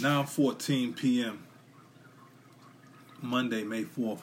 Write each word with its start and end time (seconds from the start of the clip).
9:14 0.00 0.96
p.m. 0.96 1.46
Monday, 3.20 3.64
May 3.64 3.84
4th. 3.84 4.20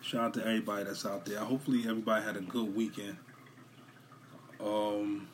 Shout 0.00 0.20
out 0.22 0.34
to 0.34 0.40
everybody 0.40 0.84
that's 0.84 1.04
out 1.04 1.26
there. 1.26 1.40
Hopefully 1.40 1.82
everybody 1.86 2.24
had 2.24 2.34
a 2.34 2.40
good 2.40 2.74
weekend. 2.74 3.18
Um 4.58 5.28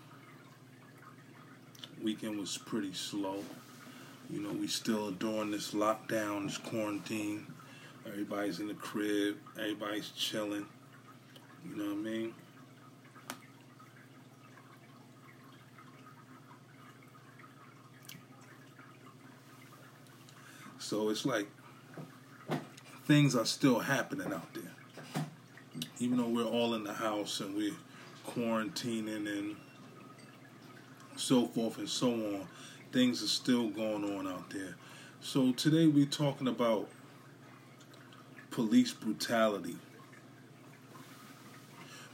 weekend 2.03 2.41
was 2.41 2.59
pretty 2.59 2.93
slow. 2.93 3.45
You 4.29 4.41
know, 4.41 4.53
we 4.53 4.67
still 4.67 5.13
during 5.13 5.53
this 5.53 5.75
lockdown, 5.75 6.47
this 6.47 6.59
quarantine. 6.59 7.47
Everybody's 8.05 8.59
in 8.59 8.67
the 8.67 8.75
crib, 8.75 9.37
everybody's 9.57 10.11
chilling. 10.11 10.67
You 11.65 11.77
know 11.77 11.85
what 11.85 11.93
I 11.93 12.11
mean? 12.11 12.35
So 20.93 21.09
it's 21.09 21.25
like 21.25 21.47
things 23.07 23.35
are 23.35 23.47
still 23.47 23.79
happening 23.79 24.31
out 24.31 24.53
there. 24.53 25.25
Even 26.01 26.19
though 26.19 26.29
we're 26.29 26.45
all 26.45 26.75
in 26.75 26.85
the 26.85 26.93
house 26.93 27.41
and 27.41 27.57
we're 27.57 27.73
quarantining 28.29 29.27
and 29.27 29.57
so 31.17 31.47
forth 31.47 31.79
and 31.79 31.89
so 31.89 32.11
on, 32.11 32.47
things 32.93 33.23
are 33.23 33.27
still 33.27 33.71
going 33.71 34.05
on 34.05 34.29
out 34.29 34.51
there. 34.51 34.77
So 35.23 35.53
today 35.53 35.87
we're 35.87 36.05
talking 36.05 36.47
about 36.47 36.91
police 38.51 38.93
brutality. 38.93 39.77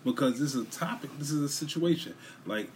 Because 0.04 0.38
this 0.38 0.54
is 0.54 0.62
a 0.62 0.70
topic, 0.70 1.10
this 1.18 1.32
is 1.32 1.42
a 1.42 1.48
situation. 1.48 2.14
Like 2.46 2.70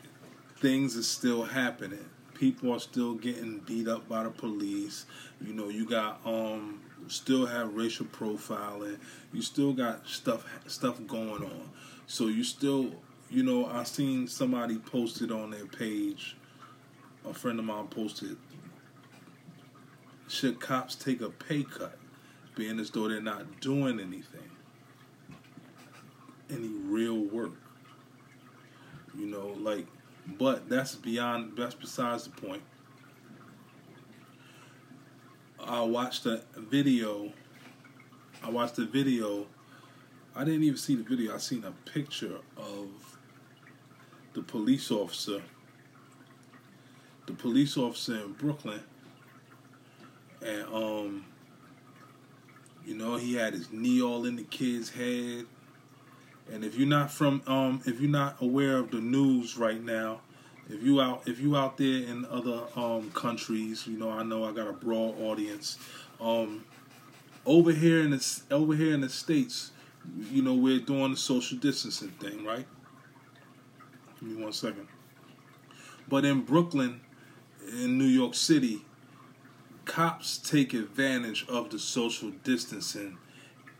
things 0.57 0.97
are 0.97 1.05
still 1.05 1.45
happening. 1.45 2.07
People 2.43 2.73
are 2.73 2.81
still 2.81 3.15
getting 3.15 3.59
beat 3.59 3.87
up 3.87 4.09
by 4.09 4.25
the 4.25 4.31
police. 4.31 5.07
You 5.41 5.53
know, 5.53 5.69
you 5.69 5.89
got 5.89 6.21
um 6.27 6.81
still 7.07 7.47
have 7.47 7.73
racial 7.73 8.07
profiling. 8.07 8.99
You 9.33 9.43
still 9.43 9.73
got 9.73 10.09
stuff 10.09 10.45
stuff 10.67 10.99
going 11.07 11.45
on. 11.45 11.71
So 12.09 12.27
you 12.27 12.43
still, 12.43 12.97
you 13.31 13.45
know, 13.45 13.67
I 13.67 13.85
seen 13.85 14.27
somebody 14.27 14.79
posted 14.79 15.31
on 15.31 15.53
their 15.53 15.67
page. 15.67 16.35
A 17.25 17.33
friend 17.33 17.61
of 17.61 17.65
mine 17.65 17.87
posted, 17.87 18.37
"Should 20.27 20.59
cops 20.59 20.97
take 20.97 21.21
a 21.21 21.31
pay 21.31 21.63
cut, 21.63 21.97
being 22.57 22.81
as 22.81 22.91
though 22.91 23.07
they're 23.07 23.21
not 23.21 23.61
doing 23.61 24.01
anything, 24.01 24.51
any 26.51 26.71
real 26.71 27.21
work?" 27.21 27.53
You 29.17 29.27
know, 29.27 29.55
like, 29.61 29.87
but 30.27 30.69
that's 30.69 30.95
beyond. 30.95 31.53
That's 31.57 31.75
besides 31.75 32.25
the 32.25 32.31
point. 32.31 32.63
I 35.65 35.83
watched 35.83 36.27
a 36.27 36.43
video. 36.57 37.33
I 38.43 38.51
watched 38.51 38.77
the 38.77 38.87
video. 38.87 39.47
I 40.35 40.45
didn't 40.45 40.65
even 40.65 40.79
see 40.79 40.97
the 40.97 41.03
video. 41.03 41.35
I 41.35 41.39
seen 41.39 41.65
a 41.65 41.73
picture 41.91 42.39
of 42.57 42.89
the 44.33 44.43
police 44.43 44.91
officer. 44.91 45.43
The 47.27 47.33
police 47.33 47.77
officer 47.77 48.17
in 48.17 48.33
Brooklyn, 48.33 48.81
and 50.45 50.65
um, 50.75 51.25
you 52.85 52.97
know, 52.97 53.17
he 53.17 53.35
had 53.35 53.55
his 53.55 53.73
knee 53.73 54.03
all 54.03 54.25
in 54.27 54.35
the 54.35 54.43
kid's 54.43 54.91
head. 54.91 55.47
And 56.53 56.65
if 56.65 56.77
you're 56.77 56.87
not 56.87 57.11
from, 57.11 57.43
um, 57.47 57.81
if 57.87 57.99
you're 57.99 58.11
not 58.11 58.37
aware 58.43 58.77
of 58.77 58.91
the 58.91 59.01
news 59.01 59.57
right 59.57 59.83
now, 59.83 60.21
if 60.69 60.83
you 60.83 61.01
out 61.01 61.23
if 61.27 61.41
you 61.41 61.57
out 61.57 61.79
there 61.79 62.05
in 62.05 62.27
other 62.27 62.63
um, 62.77 63.11
countries, 63.13 63.87
you 63.87 63.99
know 63.99 64.11
I 64.11 64.23
know 64.23 64.45
I 64.45 64.53
got 64.53 64.69
a 64.69 64.73
broad 64.73 65.19
audience. 65.21 65.79
Um, 66.21 66.65
over 67.47 67.73
here 67.73 68.01
in 68.01 68.11
the 68.11 68.41
over 68.51 68.75
here 68.75 68.93
in 68.93 69.01
the 69.01 69.09
states, 69.09 69.73
you 70.31 70.43
know 70.43 70.55
we're 70.55 70.79
doing 70.79 71.13
the 71.13 71.17
social 71.17 71.57
distancing 71.57 72.11
thing, 72.11 72.45
right? 72.45 72.67
Give 74.21 74.29
me 74.29 74.43
one 74.43 74.53
second. 74.53 74.89
But 76.07 76.27
in 76.27 76.43
Brooklyn, 76.43 77.01
in 77.67 77.97
New 77.97 78.05
York 78.05 78.35
City, 78.35 78.85
cops 79.87 80.37
take 80.37 80.75
advantage 80.75 81.47
of 81.49 81.71
the 81.71 81.79
social 81.79 82.31
distancing 82.45 83.17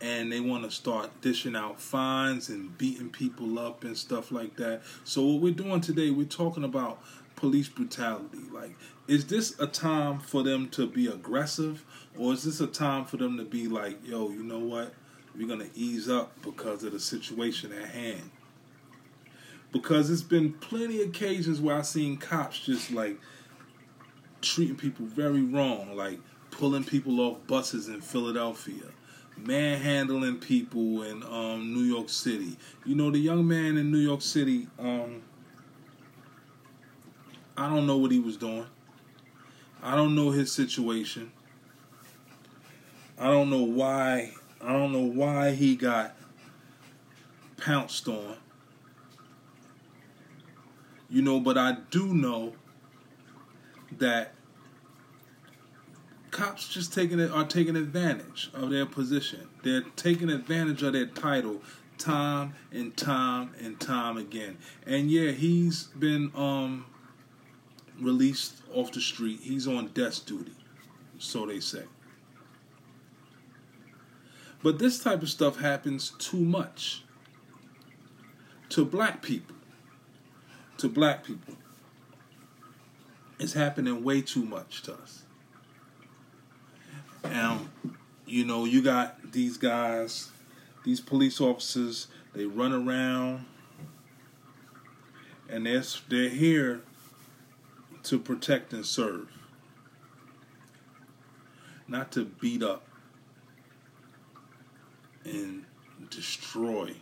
and 0.03 0.29
they 0.29 0.41
want 0.41 0.65
to 0.65 0.69
start 0.69 1.09
dishing 1.21 1.55
out 1.55 1.79
fines 1.79 2.49
and 2.49 2.77
beating 2.77 3.09
people 3.09 3.57
up 3.57 3.85
and 3.85 3.97
stuff 3.97 4.33
like 4.33 4.57
that. 4.57 4.81
So 5.05 5.25
what 5.25 5.41
we're 5.41 5.53
doing 5.53 5.79
today, 5.79 6.11
we're 6.11 6.25
talking 6.25 6.65
about 6.65 7.01
police 7.37 7.69
brutality. 7.69 8.43
Like, 8.51 8.75
is 9.07 9.27
this 9.27 9.57
a 9.61 9.65
time 9.65 10.19
for 10.19 10.43
them 10.43 10.67
to 10.71 10.87
be 10.87 11.07
aggressive, 11.07 11.85
or 12.17 12.33
is 12.33 12.43
this 12.43 12.59
a 12.59 12.67
time 12.67 13.05
for 13.05 13.15
them 13.15 13.37
to 13.37 13.45
be 13.45 13.69
like, 13.69 14.05
yo, 14.05 14.29
you 14.29 14.43
know 14.43 14.59
what? 14.59 14.93
We're 15.37 15.47
gonna 15.47 15.69
ease 15.73 16.09
up 16.09 16.33
because 16.41 16.83
of 16.83 16.91
the 16.91 16.99
situation 16.99 17.71
at 17.71 17.87
hand. 17.87 18.29
Because 19.71 20.09
it's 20.09 20.21
been 20.21 20.51
plenty 20.51 21.01
of 21.01 21.09
occasions 21.09 21.61
where 21.61 21.77
I've 21.77 21.87
seen 21.87 22.17
cops 22.17 22.59
just 22.59 22.91
like 22.91 23.17
treating 24.41 24.75
people 24.75 25.05
very 25.05 25.43
wrong, 25.43 25.95
like 25.95 26.19
pulling 26.51 26.83
people 26.83 27.21
off 27.21 27.47
buses 27.47 27.87
in 27.87 28.01
Philadelphia 28.01 28.83
manhandling 29.37 30.37
people 30.37 31.03
in 31.03 31.23
um, 31.23 31.73
New 31.73 31.83
York 31.83 32.09
City. 32.09 32.57
You 32.85 32.95
know, 32.95 33.11
the 33.11 33.19
young 33.19 33.47
man 33.47 33.77
in 33.77 33.91
New 33.91 33.99
York 33.99 34.21
City, 34.21 34.67
um, 34.79 35.21
I 37.57 37.69
don't 37.69 37.85
know 37.85 37.97
what 37.97 38.11
he 38.11 38.19
was 38.19 38.37
doing. 38.37 38.65
I 39.81 39.95
don't 39.95 40.15
know 40.15 40.31
his 40.31 40.51
situation. 40.51 41.31
I 43.17 43.27
don't 43.27 43.49
know 43.49 43.63
why. 43.63 44.33
I 44.61 44.71
don't 44.71 44.91
know 44.91 45.03
why 45.03 45.51
he 45.51 45.75
got 45.75 46.15
pounced 47.57 48.07
on. 48.07 48.37
You 51.09 51.21
know, 51.21 51.39
but 51.39 51.57
I 51.57 51.77
do 51.91 52.13
know 52.13 52.53
that 53.97 54.33
cops 56.33 56.67
just 56.67 56.93
taking 56.93 57.19
it 57.19 57.31
are 57.31 57.45
taking 57.45 57.77
advantage 57.77 58.49
of 58.53 58.71
their 58.71 58.85
position. 58.85 59.47
They're 59.63 59.83
taking 59.95 60.29
advantage 60.29 60.83
of 60.83 60.93
their 60.93 61.05
title 61.05 61.61
time 61.97 62.55
and 62.71 62.97
time 62.97 63.51
and 63.63 63.79
time 63.79 64.17
again. 64.17 64.57
And 64.85 65.09
yeah, 65.09 65.31
he's 65.31 65.83
been 65.83 66.31
um 66.35 66.85
released 68.01 68.61
off 68.73 68.91
the 68.91 68.99
street. 68.99 69.39
He's 69.41 69.67
on 69.67 69.87
desk 69.89 70.25
duty, 70.25 70.55
so 71.19 71.45
they 71.45 71.59
say. 71.59 71.83
But 74.63 74.79
this 74.79 74.99
type 74.99 75.21
of 75.21 75.29
stuff 75.29 75.59
happens 75.59 76.11
too 76.17 76.37
much 76.39 77.03
to 78.69 78.83
black 78.83 79.21
people. 79.21 79.55
To 80.79 80.89
black 80.89 81.23
people. 81.23 81.55
It's 83.39 83.53
happening 83.53 84.03
way 84.03 84.21
too 84.21 84.45
much 84.45 84.81
to 84.83 84.93
us. 84.93 85.22
And 87.23 87.69
you 88.25 88.45
know, 88.45 88.65
you 88.65 88.81
got 88.81 89.31
these 89.31 89.57
guys, 89.57 90.31
these 90.83 90.99
police 90.99 91.39
officers, 91.39 92.07
they 92.33 92.45
run 92.45 92.73
around 92.73 93.45
and 95.49 95.65
they're, 95.65 95.83
they're 96.09 96.29
here 96.29 96.81
to 98.03 98.19
protect 98.19 98.73
and 98.73 98.85
serve, 98.85 99.29
not 101.87 102.11
to 102.13 102.25
beat 102.25 102.63
up 102.63 102.85
and 105.23 105.65
destroy 106.09 106.95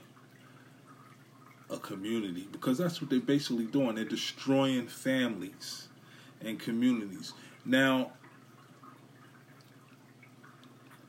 a 1.70 1.78
community 1.78 2.48
because 2.52 2.78
that's 2.78 3.02
what 3.02 3.10
they're 3.10 3.20
basically 3.20 3.66
doing. 3.66 3.96
They're 3.96 4.04
destroying 4.04 4.88
families 4.88 5.88
and 6.42 6.60
communities. 6.60 7.34
Now, 7.63 8.12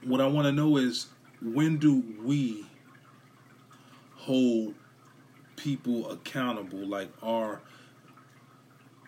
what 0.05 0.21
I 0.21 0.27
want 0.27 0.47
to 0.47 0.53
know 0.53 0.77
is 0.77 1.07
when 1.41 1.79
do 1.79 2.03
we 2.23 2.67
hold 4.15 4.75
people 5.57 6.11
accountable, 6.11 6.87
like 6.87 7.11
our 7.23 7.61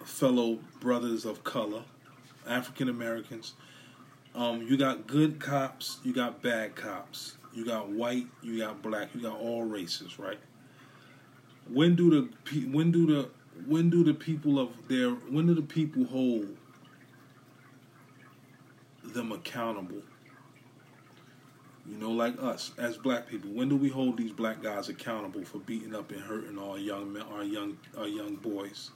fellow 0.05 0.59
brothers 0.81 1.25
of 1.25 1.45
color, 1.45 1.83
African 2.47 2.89
Americans? 2.89 3.55
Um, 4.35 4.63
you 4.63 4.77
got 4.77 5.07
good 5.07 5.39
cops, 5.39 5.99
you 6.03 6.13
got 6.13 6.43
bad 6.43 6.75
cops, 6.75 7.37
you 7.53 7.65
got 7.65 7.89
white, 7.89 8.27
you 8.43 8.59
got 8.59 8.83
black, 8.83 9.15
you 9.15 9.21
got 9.21 9.39
all 9.39 9.63
races, 9.63 10.19
right? 10.19 10.41
When 11.69 11.95
do 11.95 12.11
the 12.11 12.61
when 12.67 12.91
do 12.91 13.07
the 13.07 13.31
when 13.67 13.91
do 13.91 14.03
the 14.03 14.15
people 14.15 14.59
of 14.59 14.71
their 14.89 15.11
when 15.11 15.47
do 15.47 15.55
the 15.55 15.63
people 15.63 16.05
hold 16.05 16.57
them 19.05 19.33
accountable? 19.33 20.03
You 21.87 21.99
know, 21.99 22.11
like 22.11 22.43
us 22.43 22.73
as 22.79 22.97
black 22.97 23.29
people, 23.29 23.51
when 23.51 23.69
do 23.69 23.77
we 23.77 23.91
hold 23.91 24.17
these 24.17 24.33
black 24.33 24.63
guys 24.63 24.89
accountable 24.89 25.45
for 25.45 25.59
beating 25.59 25.95
up 25.95 26.11
and 26.13 26.21
hurting 26.21 26.59
our 26.59 26.79
young 26.79 27.13
men, 27.13 27.23
our 27.23 27.45
young, 27.45 27.77
our 27.97 28.09
young 28.09 28.37
boys? 28.37 28.91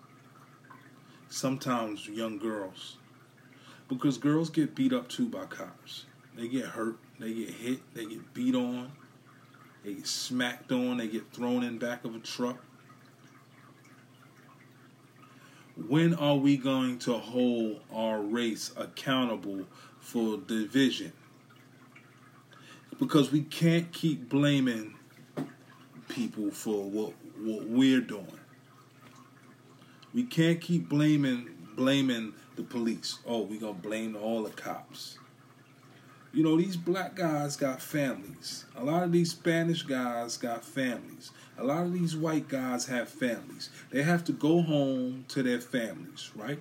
Sometimes 1.29 2.08
young 2.08 2.38
girls. 2.38 2.96
Because 3.88 4.17
girls 4.17 4.49
get 4.49 4.75
beat 4.75 4.94
up 4.94 5.08
too 5.08 5.29
by 5.29 5.44
cops. 5.44 6.06
They 6.35 6.49
get 6.49 6.64
hurt, 6.64 6.96
they 7.19 7.32
get 7.35 7.50
hit, 7.50 7.94
they 7.94 8.06
get 8.06 8.32
beat 8.32 8.55
on, 8.55 8.93
they 9.84 9.94
get 9.94 10.06
smacked 10.06 10.73
on, 10.73 10.96
they 10.96 11.08
get 11.08 11.31
thrown 11.32 11.62
in 11.62 11.79
back 11.79 12.05
of 12.05 12.14
a 12.14 12.20
truck. 12.20 12.58
When 15.88 16.14
are 16.14 16.37
we 16.37 16.56
going 16.56 16.99
to 17.00 17.14
hold 17.14 17.81
our 17.93 18.20
race 18.20 18.73
accountable 18.76 19.64
for 20.00 20.38
division? 20.38 21.12
Because 22.99 23.31
we 23.31 23.43
can't 23.43 23.93
keep 23.93 24.29
blaming 24.29 24.95
people 26.09 26.50
for 26.50 26.83
what, 26.83 27.12
what 27.39 27.65
we're 27.65 28.00
doing. 28.00 28.41
We 30.12 30.25
can't 30.25 30.61
keep 30.61 30.89
blaming 30.89 31.55
blaming 31.77 32.35
the 32.56 32.65
police. 32.65 33.21
Oh, 33.25 33.43
we 33.43 33.56
gonna 33.59 33.73
blame 33.73 34.17
all 34.17 34.43
the 34.43 34.50
cops. 34.50 35.19
You 36.33 36.43
know, 36.43 36.56
these 36.56 36.77
black 36.77 37.15
guys 37.15 37.56
got 37.56 37.81
families. 37.81 38.67
A 38.77 38.85
lot 38.85 39.05
of 39.05 39.12
these 39.12 39.31
Spanish 39.31 39.83
guys 39.83 40.37
got 40.37 40.65
families. 40.65 41.31
A 41.56 41.65
lot 41.65 41.85
of 41.85 41.93
these 41.93 42.17
white 42.17 42.49
guys 42.49 42.87
have 42.87 43.09
families. 43.09 43.71
They 43.91 44.03
have 44.03 44.25
to 44.25 44.33
go 44.33 44.61
home 44.61 45.25
to 45.29 45.43
their 45.43 45.61
families, 45.61 46.31
right? 46.35 46.61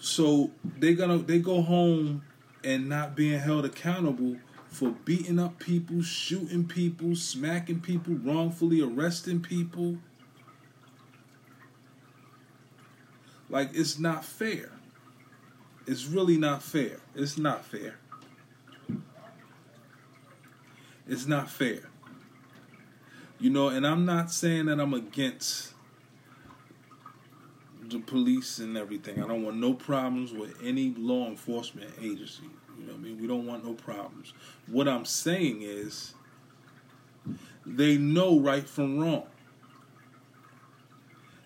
So 0.00 0.50
they're 0.64 0.94
gonna 0.94 1.18
they 1.18 1.38
go 1.38 1.62
home 1.62 2.22
and 2.64 2.88
not 2.88 3.16
being 3.16 3.38
held 3.38 3.64
accountable 3.64 4.36
for 4.68 4.90
beating 5.04 5.38
up 5.38 5.58
people, 5.58 6.02
shooting 6.02 6.66
people, 6.66 7.14
smacking 7.14 7.80
people, 7.80 8.14
wrongfully 8.14 8.80
arresting 8.80 9.40
people. 9.40 9.98
Like 13.50 13.70
it's 13.74 13.98
not 13.98 14.24
fair. 14.24 14.72
It's 15.86 16.06
really 16.06 16.38
not 16.38 16.62
fair. 16.62 17.00
It's 17.14 17.36
not 17.36 17.64
fair. 17.64 17.96
It's 21.06 21.26
not 21.26 21.50
fair. 21.50 21.90
You 23.38 23.50
know, 23.50 23.68
and 23.68 23.86
I'm 23.86 24.06
not 24.06 24.30
saying 24.30 24.66
that 24.66 24.80
I'm 24.80 24.94
against 24.94 25.74
the 27.92 28.00
police 28.00 28.58
and 28.58 28.76
everything. 28.76 29.22
I 29.22 29.26
don't 29.26 29.42
want 29.42 29.56
no 29.56 29.74
problems 29.74 30.32
with 30.32 30.56
any 30.62 30.94
law 30.96 31.26
enforcement 31.26 31.90
agency. 32.00 32.44
You 32.78 32.86
know 32.86 32.94
I 32.94 32.96
mean? 32.96 33.20
We 33.20 33.26
don't 33.26 33.46
want 33.46 33.64
no 33.64 33.74
problems. 33.74 34.32
What 34.66 34.88
I'm 34.88 35.04
saying 35.04 35.62
is 35.62 36.14
they 37.64 37.96
know 37.96 38.38
right 38.38 38.68
from 38.68 38.98
wrong. 38.98 39.26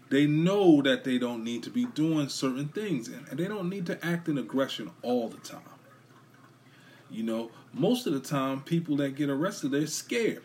They 0.08 0.26
know 0.26 0.82
that 0.82 1.04
they 1.04 1.18
don't 1.18 1.42
need 1.42 1.64
to 1.64 1.70
be 1.70 1.86
doing 1.86 2.28
certain 2.28 2.68
things 2.68 3.08
and 3.08 3.26
they 3.32 3.48
don't 3.48 3.68
need 3.68 3.86
to 3.86 4.04
act 4.06 4.28
in 4.28 4.38
aggression 4.38 4.90
all 5.02 5.28
the 5.28 5.38
time. 5.38 5.60
You 7.10 7.24
know, 7.24 7.50
most 7.72 8.06
of 8.06 8.12
the 8.12 8.20
time, 8.20 8.62
people 8.62 8.96
that 8.96 9.16
get 9.16 9.30
arrested, 9.30 9.72
they're 9.72 9.86
scared. 9.86 10.42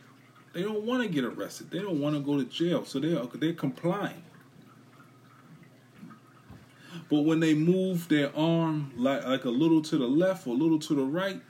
They 0.54 0.64
don't 0.64 0.84
want 0.84 1.04
to 1.04 1.10
get 1.10 1.24
arrested. 1.24 1.72
They 1.72 1.80
don't 1.80 2.00
want 2.00 2.16
to 2.16 2.22
go 2.22 2.38
to 2.38 2.46
jail, 2.46 2.86
so 2.86 3.00
they're 3.00 3.24
they're 3.36 3.54
complying. 3.54 4.24
But 7.12 7.26
when 7.26 7.42
they 7.42 7.54
move 7.54 8.08
their 8.08 8.34
arm 8.38 8.94
like 8.96 9.26
like 9.26 9.44
a 9.44 9.50
little 9.50 9.82
to 9.82 9.98
the 9.98 10.08
left 10.08 10.48
or 10.48 10.52
a 10.52 10.58
little 10.58 10.80
to 10.80 10.96
the 10.96 11.04
right, 11.04 11.42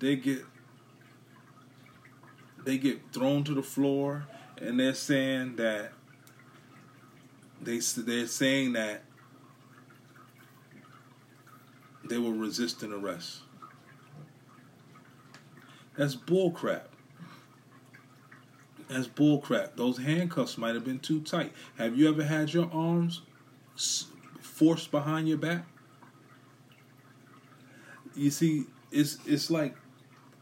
they 0.00 0.16
get 0.16 0.46
they 2.64 2.78
get 2.78 3.12
thrown 3.12 3.44
to 3.44 3.54
the 3.54 3.62
floor, 3.62 4.26
and 4.56 4.80
they're 4.80 4.94
saying 4.94 5.56
that 5.56 5.92
they 7.60 7.80
they're 7.98 8.26
saying 8.26 8.72
that 8.72 9.02
they 12.08 12.16
were 12.16 12.32
resisting 12.32 12.90
arrest. 12.90 13.42
That's 15.98 16.16
bullcrap. 16.16 16.84
That's 18.88 19.06
bullcrap. 19.06 19.76
Those 19.76 19.98
handcuffs 19.98 20.56
might 20.56 20.74
have 20.74 20.84
been 20.84 21.00
too 21.00 21.20
tight. 21.20 21.52
Have 21.76 21.98
you 21.98 22.08
ever 22.08 22.24
had 22.24 22.54
your 22.54 22.70
arms 22.72 23.20
forced 24.58 24.90
behind 24.90 25.28
your 25.28 25.38
back? 25.38 25.64
You 28.16 28.30
see, 28.30 28.64
it's 28.90 29.18
it's 29.24 29.50
like 29.50 29.76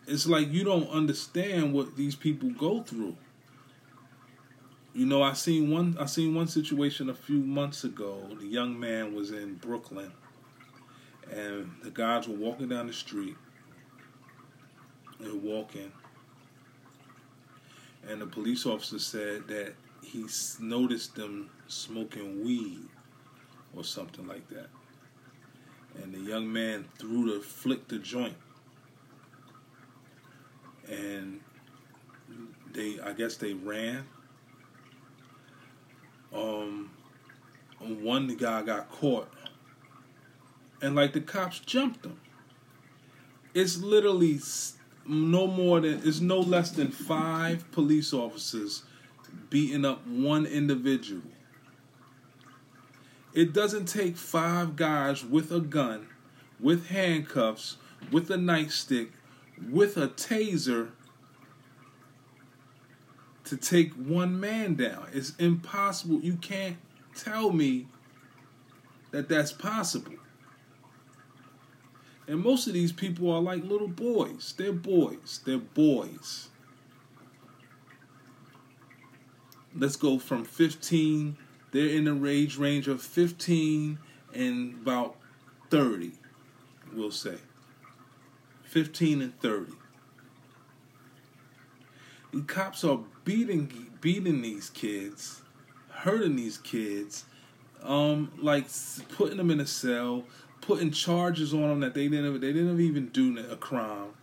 it's 0.06 0.26
like 0.26 0.50
you 0.50 0.64
don't 0.64 0.88
understand 0.88 1.74
what 1.74 1.96
these 1.96 2.16
people 2.16 2.50
go 2.50 2.82
through. 2.82 3.16
You 4.94 5.04
know, 5.04 5.22
I 5.22 5.34
seen 5.34 5.70
one. 5.70 5.96
I 6.00 6.06
seen 6.06 6.34
one 6.34 6.48
situation 6.48 7.10
a 7.10 7.14
few 7.14 7.40
months 7.40 7.84
ago. 7.84 8.22
The 8.40 8.46
young 8.46 8.80
man 8.80 9.14
was 9.14 9.32
in 9.32 9.56
Brooklyn, 9.56 10.10
and 11.30 11.70
the 11.82 11.90
guys 11.90 12.26
were 12.26 12.36
walking 12.36 12.70
down 12.70 12.86
the 12.86 12.94
street. 12.94 13.36
They 15.20 15.28
were 15.28 15.36
walking, 15.36 15.92
and 18.08 18.22
the 18.22 18.26
police 18.26 18.64
officer 18.64 18.98
said 18.98 19.48
that 19.48 19.74
he 20.02 20.24
noticed 20.60 21.16
them 21.16 21.50
smoking 21.66 22.42
weed 22.42 22.88
or 23.76 23.84
something 23.84 24.26
like 24.26 24.48
that. 24.48 24.68
And 26.02 26.12
the 26.12 26.18
young 26.18 26.52
man 26.52 26.86
threw 26.98 27.34
the 27.34 27.40
flicked 27.40 27.88
the 27.88 27.98
joint, 27.98 28.36
and 30.88 31.40
they, 32.72 32.98
I 33.00 33.12
guess, 33.12 33.36
they 33.36 33.54
ran 33.54 34.06
um, 36.34 36.90
one 37.80 38.28
guy 38.36 38.62
got 38.62 38.90
caught, 38.90 39.28
and 40.82 40.94
like 40.94 41.12
the 41.12 41.20
cops 41.20 41.58
jumped 41.60 42.04
him. 42.04 42.18
It's 43.54 43.78
literally 43.78 44.38
no 45.06 45.46
more 45.46 45.80
than 45.80 46.02
it's 46.04 46.20
no 46.20 46.40
less 46.40 46.70
than 46.70 46.90
five 46.90 47.70
police 47.72 48.12
officers 48.12 48.82
beating 49.50 49.84
up 49.84 50.06
one 50.06 50.46
individual. 50.46 51.22
It 53.36 53.52
doesn't 53.52 53.84
take 53.84 54.16
five 54.16 54.76
guys 54.76 55.22
with 55.22 55.52
a 55.52 55.60
gun, 55.60 56.08
with 56.58 56.86
handcuffs, 56.86 57.76
with 58.10 58.30
a 58.30 58.36
nightstick, 58.36 59.10
with 59.70 59.98
a 59.98 60.08
taser 60.08 60.88
to 63.44 63.56
take 63.58 63.92
one 63.92 64.40
man 64.40 64.74
down. 64.74 65.08
It's 65.12 65.36
impossible. 65.36 66.20
You 66.22 66.36
can't 66.36 66.78
tell 67.14 67.52
me 67.52 67.88
that 69.10 69.28
that's 69.28 69.52
possible. 69.52 70.14
And 72.26 72.42
most 72.42 72.66
of 72.66 72.72
these 72.72 72.90
people 72.90 73.30
are 73.30 73.42
like 73.42 73.62
little 73.62 73.86
boys. 73.86 74.54
They're 74.56 74.72
boys. 74.72 75.40
They're 75.44 75.58
boys. 75.58 76.48
Let's 79.76 79.96
go 79.96 80.18
from 80.18 80.46
15. 80.46 81.36
They're 81.76 81.90
in 81.90 82.04
the 82.04 82.26
age 82.26 82.56
range 82.56 82.88
of 82.88 83.02
15 83.02 83.98
and 84.32 84.74
about 84.80 85.16
30, 85.68 86.12
we'll 86.94 87.10
say. 87.10 87.36
15 88.62 89.20
and 89.20 89.38
30. 89.40 89.72
The 92.32 92.40
cops 92.44 92.82
are 92.82 93.00
beating 93.26 93.88
beating 94.00 94.40
these 94.40 94.70
kids, 94.70 95.42
hurting 95.90 96.36
these 96.36 96.56
kids, 96.56 97.26
um, 97.82 98.32
like 98.38 98.68
putting 99.10 99.36
them 99.36 99.50
in 99.50 99.60
a 99.60 99.66
cell, 99.66 100.24
putting 100.62 100.90
charges 100.90 101.52
on 101.52 101.68
them 101.68 101.80
that 101.80 101.92
they 101.92 102.08
didn't 102.08 102.40
they 102.40 102.54
didn't 102.54 102.80
even 102.80 103.08
do 103.08 103.38
a 103.50 103.56
crime. 103.56 104.14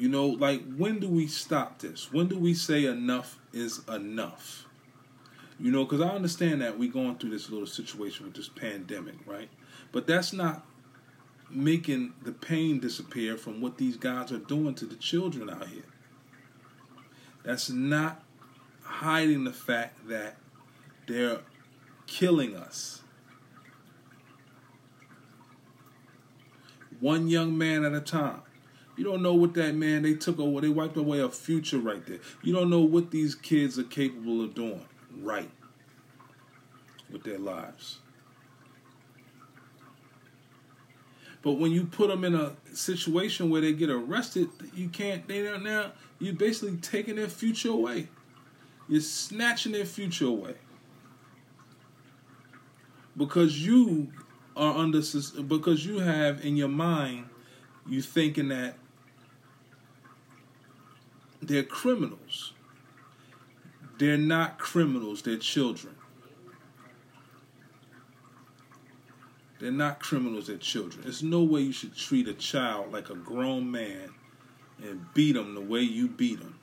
You 0.00 0.08
know, 0.08 0.28
like 0.28 0.62
when 0.78 0.98
do 0.98 1.10
we 1.10 1.26
stop 1.26 1.80
this? 1.80 2.10
When 2.10 2.26
do 2.26 2.38
we 2.38 2.54
say 2.54 2.86
enough 2.86 3.38
is 3.52 3.82
enough? 3.86 4.64
You 5.58 5.70
know, 5.70 5.84
because 5.84 6.00
I 6.00 6.08
understand 6.08 6.62
that 6.62 6.78
we're 6.78 6.90
going 6.90 7.18
through 7.18 7.28
this 7.28 7.50
little 7.50 7.66
situation 7.66 8.24
with 8.24 8.34
this 8.34 8.48
pandemic, 8.48 9.16
right? 9.26 9.50
But 9.92 10.06
that's 10.06 10.32
not 10.32 10.64
making 11.50 12.14
the 12.22 12.32
pain 12.32 12.80
disappear 12.80 13.36
from 13.36 13.60
what 13.60 13.76
these 13.76 13.98
guys 13.98 14.32
are 14.32 14.38
doing 14.38 14.74
to 14.76 14.86
the 14.86 14.96
children 14.96 15.50
out 15.50 15.68
here. 15.68 15.84
That's 17.42 17.68
not 17.68 18.24
hiding 18.82 19.44
the 19.44 19.52
fact 19.52 20.08
that 20.08 20.36
they're 21.06 21.40
killing 22.06 22.56
us. 22.56 23.02
One 27.00 27.28
young 27.28 27.58
man 27.58 27.84
at 27.84 27.92
a 27.92 28.00
time. 28.00 28.40
You 29.00 29.06
don't 29.06 29.22
know 29.22 29.32
what 29.32 29.54
that 29.54 29.74
man 29.74 30.02
they 30.02 30.12
took 30.12 30.38
away. 30.38 30.60
They 30.60 30.68
wiped 30.68 30.98
away 30.98 31.20
a 31.20 31.30
future 31.30 31.78
right 31.78 32.04
there. 32.04 32.18
You 32.42 32.52
don't 32.52 32.68
know 32.68 32.82
what 32.82 33.10
these 33.10 33.34
kids 33.34 33.78
are 33.78 33.84
capable 33.84 34.44
of 34.44 34.54
doing 34.54 34.84
right 35.22 35.50
with 37.10 37.24
their 37.24 37.38
lives. 37.38 38.00
But 41.40 41.52
when 41.52 41.72
you 41.72 41.86
put 41.86 42.08
them 42.08 42.24
in 42.24 42.34
a 42.34 42.52
situation 42.74 43.48
where 43.48 43.62
they 43.62 43.72
get 43.72 43.88
arrested, 43.88 44.50
you 44.74 44.90
can't. 44.90 45.26
They 45.26 45.46
are 45.48 45.56
now. 45.56 45.92
You're 46.18 46.34
basically 46.34 46.76
taking 46.76 47.16
their 47.16 47.28
future 47.28 47.70
away. 47.70 48.08
You're 48.86 49.00
snatching 49.00 49.72
their 49.72 49.86
future 49.86 50.26
away. 50.26 50.56
because 53.16 53.64
you 53.64 54.12
are 54.56 54.76
under 54.76 55.00
because 55.48 55.86
you 55.86 56.00
have 56.00 56.44
in 56.44 56.58
your 56.58 56.68
mind 56.68 57.26
you 57.88 58.02
thinking 58.02 58.48
that 58.48 58.74
they're 61.42 61.62
criminals. 61.62 62.52
They're 63.98 64.16
not 64.16 64.58
criminals, 64.58 65.22
they're 65.22 65.36
children. 65.36 65.94
They're 69.58 69.70
not 69.70 70.00
criminals, 70.00 70.46
they're 70.46 70.56
children. 70.56 71.02
There's 71.02 71.22
no 71.22 71.42
way 71.42 71.60
you 71.60 71.72
should 71.72 71.94
treat 71.94 72.28
a 72.28 72.32
child 72.32 72.92
like 72.92 73.10
a 73.10 73.14
grown 73.14 73.70
man 73.70 74.10
and 74.82 75.04
beat 75.12 75.32
them 75.32 75.54
the 75.54 75.60
way 75.60 75.80
you 75.80 76.08
beat 76.08 76.40
them. 76.40 76.58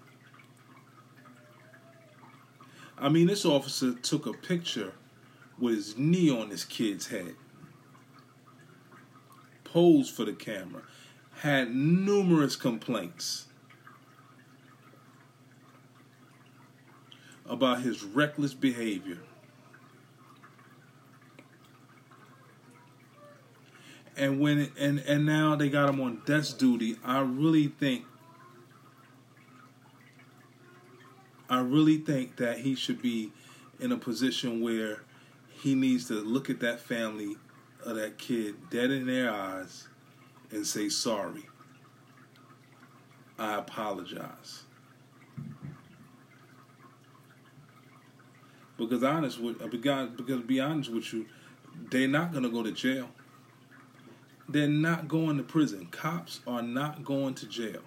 I 2.97 3.09
mean, 3.09 3.27
this 3.27 3.45
officer 3.45 3.93
took 3.93 4.25
a 4.25 4.33
picture 4.33 4.93
with 5.59 5.75
his 5.75 5.97
knee 5.97 6.31
on 6.31 6.49
this 6.49 6.63
kid's 6.63 7.07
head, 7.07 7.35
posed 9.63 10.15
for 10.15 10.25
the 10.25 10.33
camera, 10.33 10.81
had 11.41 11.75
numerous 11.75 12.55
complaints 12.55 13.46
about 17.47 17.81
his 17.81 18.03
reckless 18.03 18.53
behavior. 18.53 19.19
And 24.15 24.39
when 24.39 24.71
and 24.79 24.99
and 24.99 25.25
now 25.25 25.55
they 25.55 25.69
got 25.69 25.89
him 25.89 26.01
on 26.01 26.21
desk 26.25 26.57
duty, 26.57 26.97
I 27.03 27.19
really 27.19 27.67
think 27.67 28.05
I 31.49 31.59
really 31.59 31.97
think 31.97 32.37
that 32.37 32.59
he 32.59 32.75
should 32.75 33.01
be 33.01 33.31
in 33.79 33.91
a 33.91 33.97
position 33.97 34.61
where 34.61 35.03
he 35.49 35.75
needs 35.75 36.07
to 36.07 36.15
look 36.15 36.49
at 36.49 36.59
that 36.59 36.79
family 36.79 37.37
of 37.85 37.95
that 37.95 38.17
kid 38.17 38.69
dead 38.69 38.91
in 38.91 39.05
their 39.05 39.31
eyes 39.31 39.87
and 40.51 40.65
say 40.65 40.89
sorry. 40.89 41.47
I 43.39 43.55
apologize. 43.55 44.63
Because 48.77 49.03
honest 49.03 49.39
with 49.39 49.61
uh, 49.61 49.67
because 49.67 50.09
because 50.15 50.41
be 50.41 50.59
honest 50.59 50.91
with 50.91 51.11
you, 51.13 51.25
they're 51.89 52.07
not 52.07 52.31
gonna 52.31 52.49
go 52.49 52.63
to 52.63 52.71
jail. 52.71 53.09
They're 54.49 54.67
not 54.67 55.07
going 55.07 55.37
to 55.37 55.43
prison. 55.43 55.87
Cops 55.87 56.39
are 56.47 56.61
not 56.61 57.03
going 57.03 57.33
to 57.35 57.47
jail. 57.47 57.81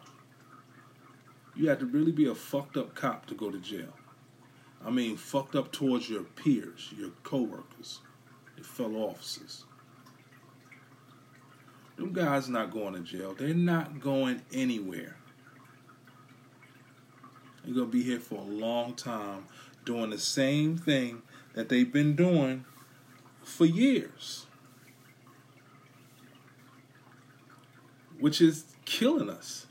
You 1.57 1.69
have 1.71 1.79
to 1.79 1.87
really 1.87 2.13
be 2.13 2.27
a 2.27 2.35
fucked 2.35 2.77
up 2.77 2.95
cop 2.95 3.27
to 3.27 3.35
go 3.35 3.51
to 3.51 3.59
jail. 3.59 3.95
I 4.85 4.91
mean, 4.91 5.17
fucked 5.17 5.57
up 5.57 5.73
towards 5.73 6.09
your 6.09 6.23
peers, 6.23 6.93
your 6.97 7.11
coworkers, 7.23 8.01
your 8.57 8.65
fellow 8.65 9.09
officers. 9.09 9.65
Them 11.97 12.13
guys 12.13 12.49
not 12.49 12.71
going 12.71 12.95
to 12.95 13.01
jail. 13.01 13.35
They're 13.35 13.55
not 13.55 14.01
going 14.01 14.43
anywhere. 14.53 15.17
They're 17.65 17.75
gonna 17.75 17.87
be 17.87 18.03
here 18.03 18.21
for 18.21 18.37
a 18.37 18.45
long 18.45 18.95
time 18.95 19.45
doing 19.91 20.11
the 20.11 20.19
same 20.19 20.77
thing 20.77 21.21
that 21.55 21.69
they've 21.69 21.93
been 21.93 22.15
doing 22.15 22.65
for 23.43 23.65
years. 23.65 24.47
Which 28.21 28.41
is 28.41 28.67
killing 28.85 29.29
us. 29.29 29.67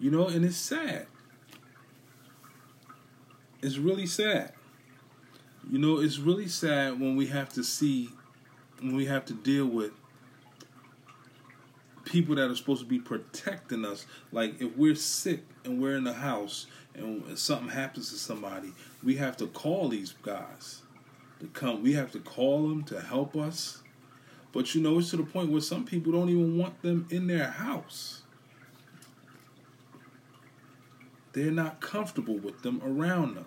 You 0.00 0.10
know, 0.10 0.28
and 0.28 0.46
it's 0.46 0.56
sad. 0.56 1.08
It's 3.60 3.76
really 3.76 4.06
sad. 4.06 4.54
You 5.70 5.78
know, 5.78 6.00
it's 6.00 6.18
really 6.18 6.48
sad 6.48 6.98
when 6.98 7.16
we 7.16 7.26
have 7.26 7.50
to 7.50 7.62
see, 7.62 8.08
when 8.80 8.96
we 8.96 9.04
have 9.04 9.26
to 9.26 9.34
deal 9.34 9.66
with 9.66 9.92
people 12.06 12.36
that 12.36 12.50
are 12.50 12.56
supposed 12.56 12.80
to 12.80 12.88
be 12.88 12.98
protecting 12.98 13.84
us. 13.84 14.06
Like 14.32 14.62
if 14.62 14.74
we're 14.74 14.94
sick 14.94 15.42
and 15.64 15.80
we're 15.80 15.96
in 15.96 16.04
the 16.04 16.12
house 16.12 16.66
and 16.94 17.38
something 17.38 17.68
happens 17.68 18.10
to 18.10 18.16
somebody, 18.16 18.72
we 19.02 19.16
have 19.16 19.36
to 19.38 19.46
call 19.46 19.88
these 19.88 20.14
guys 20.22 20.82
to 21.40 21.46
come. 21.46 21.82
We 21.82 21.94
have 21.94 22.12
to 22.12 22.20
call 22.20 22.68
them 22.68 22.84
to 22.84 23.00
help 23.00 23.36
us. 23.36 23.82
But 24.52 24.74
you 24.74 24.80
know, 24.80 24.98
it's 24.98 25.10
to 25.10 25.16
the 25.16 25.24
point 25.24 25.50
where 25.50 25.60
some 25.60 25.84
people 25.84 26.12
don't 26.12 26.28
even 26.28 26.56
want 26.56 26.80
them 26.82 27.08
in 27.10 27.26
their 27.26 27.48
house. 27.48 28.22
They're 31.32 31.50
not 31.50 31.80
comfortable 31.80 32.38
with 32.38 32.62
them 32.62 32.80
around 32.84 33.34
them. 33.34 33.46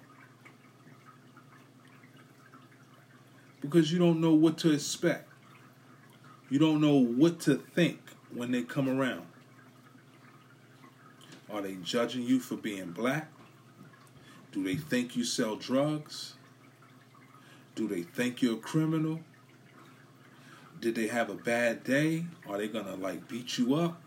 Because 3.62 3.91
you 3.91 3.97
don't 3.97 4.19
know 4.19 4.33
what 4.33 4.57
to 4.59 4.71
expect. 4.71 5.29
You 6.50 6.59
don't 6.59 6.81
know 6.81 6.95
what 6.95 7.39
to 7.41 7.55
think 7.55 8.00
when 8.33 8.51
they 8.51 8.63
come 8.63 8.89
around. 8.89 9.25
Are 11.51 11.61
they 11.61 11.75
judging 11.75 12.23
you 12.23 12.39
for 12.39 12.55
being 12.55 12.91
black? 12.91 13.31
Do 14.51 14.63
they 14.63 14.75
think 14.75 15.15
you 15.15 15.23
sell 15.23 15.55
drugs? 15.55 16.33
Do 17.75 17.87
they 17.87 18.01
think 18.01 18.41
you're 18.41 18.55
a 18.55 18.57
criminal? 18.57 19.19
Did 20.79 20.95
they 20.95 21.07
have 21.07 21.29
a 21.29 21.35
bad 21.35 21.83
day? 21.83 22.25
Are 22.47 22.57
they 22.57 22.67
gonna 22.67 22.95
like 22.95 23.27
beat 23.27 23.57
you 23.57 23.75
up? 23.75 24.01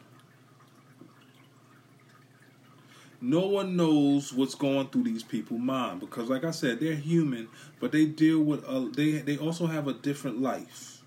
no 3.20 3.46
one 3.46 3.76
knows 3.76 4.32
what's 4.32 4.54
going 4.54 4.88
through 4.88 5.04
these 5.04 5.22
people's 5.22 5.60
mind 5.60 6.00
because 6.00 6.30
like 6.30 6.44
i 6.44 6.50
said 6.50 6.80
they're 6.80 6.94
human 6.94 7.48
but 7.78 7.92
they 7.92 8.06
deal 8.06 8.40
with 8.40 8.64
a, 8.64 8.90
they 8.96 9.12
they 9.18 9.36
also 9.36 9.66
have 9.66 9.86
a 9.86 9.92
different 9.92 10.40
life 10.40 11.02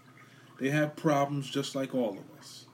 they 0.60 0.70
have 0.70 0.96
problems 0.96 1.50
just 1.50 1.74
like 1.74 1.96
all 1.96 2.12
of 2.12 2.40
us 2.40 2.66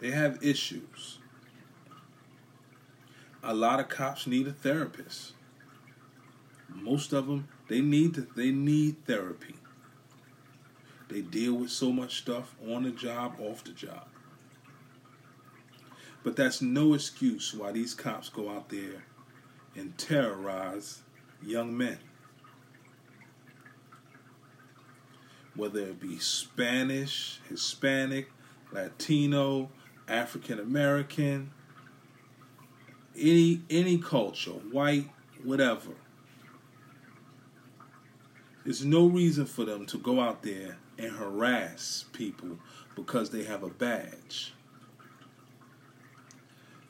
they 0.00 0.10
have 0.10 0.42
issues 0.42 1.18
a 3.46 3.54
lot 3.54 3.78
of 3.78 3.88
cops 3.88 4.26
need 4.26 4.48
a 4.48 4.52
therapist. 4.52 5.32
Most 6.68 7.12
of 7.12 7.28
them 7.28 7.48
they 7.68 7.80
need 7.80 8.14
to, 8.14 8.26
they 8.36 8.50
need 8.50 9.04
therapy. 9.06 9.54
They 11.08 11.20
deal 11.20 11.54
with 11.54 11.70
so 11.70 11.92
much 11.92 12.18
stuff 12.18 12.54
on 12.68 12.82
the 12.82 12.90
job 12.90 13.36
off 13.40 13.62
the 13.62 13.70
job. 13.70 14.08
But 16.24 16.34
that's 16.34 16.60
no 16.60 16.94
excuse 16.94 17.54
why 17.54 17.70
these 17.70 17.94
cops 17.94 18.28
go 18.28 18.50
out 18.50 18.68
there 18.68 19.04
and 19.76 19.96
terrorize 19.96 21.02
young 21.40 21.76
men. 21.76 21.98
Whether 25.54 25.80
it 25.80 26.00
be 26.00 26.18
Spanish, 26.18 27.40
Hispanic, 27.48 28.28
Latino, 28.72 29.70
African 30.08 30.58
American, 30.58 31.52
any 33.18 33.62
any 33.70 33.98
culture, 33.98 34.50
white, 34.50 35.08
whatever. 35.42 35.92
There's 38.64 38.84
no 38.84 39.06
reason 39.06 39.46
for 39.46 39.64
them 39.64 39.86
to 39.86 39.98
go 39.98 40.20
out 40.20 40.42
there 40.42 40.76
and 40.98 41.12
harass 41.12 42.04
people 42.12 42.58
because 42.96 43.30
they 43.30 43.44
have 43.44 43.62
a 43.62 43.68
badge. 43.68 44.52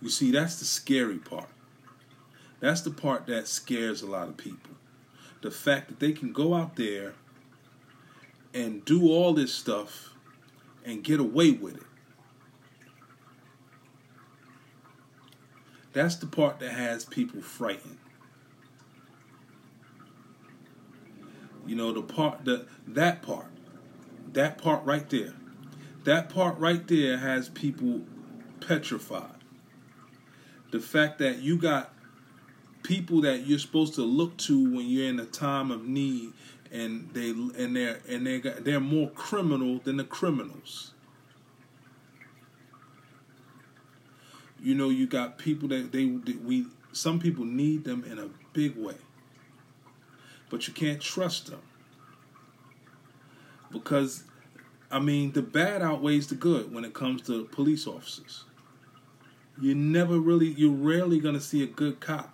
You 0.00 0.08
see, 0.08 0.30
that's 0.30 0.58
the 0.58 0.64
scary 0.64 1.18
part. 1.18 1.48
That's 2.60 2.80
the 2.80 2.90
part 2.90 3.26
that 3.26 3.48
scares 3.48 4.02
a 4.02 4.06
lot 4.06 4.28
of 4.28 4.36
people. 4.36 4.70
The 5.42 5.50
fact 5.50 5.88
that 5.88 6.00
they 6.00 6.12
can 6.12 6.32
go 6.32 6.54
out 6.54 6.76
there 6.76 7.14
and 8.54 8.84
do 8.84 9.10
all 9.10 9.34
this 9.34 9.52
stuff 9.52 10.14
and 10.84 11.04
get 11.04 11.20
away 11.20 11.50
with 11.50 11.76
it. 11.76 11.82
That's 15.96 16.16
the 16.16 16.26
part 16.26 16.60
that 16.60 16.72
has 16.72 17.06
people 17.06 17.40
frightened. 17.40 17.96
You 21.66 21.74
know, 21.74 21.90
the 21.90 22.02
part 22.02 22.44
that 22.44 22.66
that 22.86 23.22
part, 23.22 23.46
that 24.34 24.58
part 24.58 24.84
right 24.84 25.08
there, 25.08 25.32
that 26.04 26.28
part 26.28 26.58
right 26.58 26.86
there 26.86 27.16
has 27.16 27.48
people 27.48 28.02
petrified 28.60 29.36
the 30.70 30.80
fact 30.80 31.18
that 31.20 31.38
you 31.38 31.56
got 31.56 31.94
people 32.82 33.22
that 33.22 33.46
you're 33.46 33.58
supposed 33.58 33.94
to 33.94 34.02
look 34.02 34.36
to 34.36 34.76
when 34.76 34.86
you're 34.86 35.08
in 35.08 35.18
a 35.18 35.24
time 35.24 35.70
of 35.70 35.86
need 35.86 36.30
and 36.70 37.08
they 37.14 37.30
and 37.30 37.74
they're 37.74 38.00
and 38.06 38.26
they 38.26 38.38
got, 38.38 38.64
they're 38.64 38.80
more 38.80 39.08
criminal 39.12 39.78
than 39.78 39.96
the 39.96 40.04
criminals 40.04 40.92
you 44.62 44.74
know 44.74 44.88
you 44.88 45.06
got 45.06 45.38
people 45.38 45.68
that 45.68 45.92
they 45.92 46.06
we 46.06 46.66
some 46.92 47.18
people 47.18 47.44
need 47.44 47.84
them 47.84 48.04
in 48.04 48.18
a 48.18 48.28
big 48.52 48.76
way 48.76 48.96
but 50.50 50.66
you 50.66 50.74
can't 50.74 51.00
trust 51.00 51.46
them 51.50 51.60
because 53.70 54.24
i 54.90 54.98
mean 54.98 55.32
the 55.32 55.42
bad 55.42 55.82
outweighs 55.82 56.26
the 56.28 56.34
good 56.34 56.72
when 56.72 56.84
it 56.84 56.94
comes 56.94 57.22
to 57.22 57.44
police 57.46 57.86
officers 57.86 58.44
you 59.58 59.74
never 59.74 60.18
really, 60.18 60.48
you're 60.48 60.70
rarely 60.70 61.18
going 61.18 61.34
to 61.34 61.40
see 61.40 61.62
a 61.62 61.66
good 61.66 61.98
cop. 61.98 62.32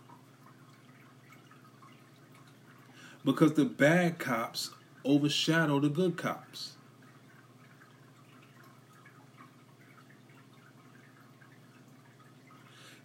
because 3.24 3.54
the 3.54 3.64
bad 3.64 4.18
cops 4.18 4.70
overshadow 5.04 5.78
the 5.78 5.88
good 5.88 6.16
cops. 6.16 6.72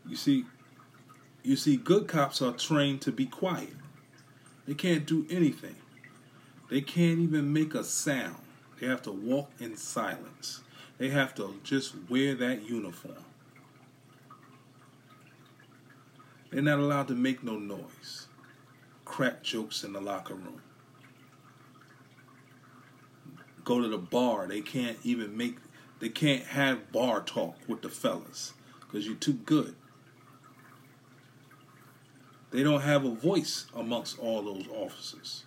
You 0.07 0.15
see, 0.15 0.45
you 1.43 1.55
see, 1.55 1.77
good 1.77 2.07
cops 2.07 2.41
are 2.41 2.53
trained 2.53 3.01
to 3.01 3.11
be 3.11 3.25
quiet. 3.25 3.73
They 4.67 4.73
can't 4.73 5.05
do 5.05 5.25
anything. 5.29 5.75
They 6.69 6.81
can't 6.81 7.19
even 7.19 7.53
make 7.53 7.73
a 7.73 7.83
sound. 7.83 8.37
They 8.79 8.87
have 8.87 9.01
to 9.03 9.11
walk 9.11 9.51
in 9.59 9.77
silence. 9.77 10.61
They 10.97 11.09
have 11.09 11.33
to 11.35 11.59
just 11.63 11.95
wear 12.09 12.35
that 12.35 12.69
uniform. 12.69 13.23
They're 16.51 16.61
not 16.61 16.79
allowed 16.79 17.07
to 17.09 17.13
make 17.13 17.43
no 17.43 17.57
noise. 17.57 18.27
Crack 19.05 19.43
jokes 19.43 19.83
in 19.83 19.93
the 19.93 20.01
locker 20.01 20.33
room. 20.33 20.61
Go 23.63 23.81
to 23.81 23.87
the 23.87 23.97
bar. 23.97 24.47
They 24.47 24.61
can't 24.61 24.97
even 25.03 25.35
make, 25.35 25.57
they 25.99 26.09
can't 26.09 26.43
have 26.43 26.91
bar 26.91 27.21
talk 27.21 27.55
with 27.67 27.81
the 27.81 27.89
fellas 27.89 28.53
because 28.79 29.05
you're 29.05 29.15
too 29.15 29.33
good. 29.33 29.75
They 32.51 32.63
don't 32.63 32.81
have 32.81 33.05
a 33.05 33.11
voice 33.11 33.65
amongst 33.75 34.19
all 34.19 34.41
those 34.41 34.67
officers. 34.69 35.43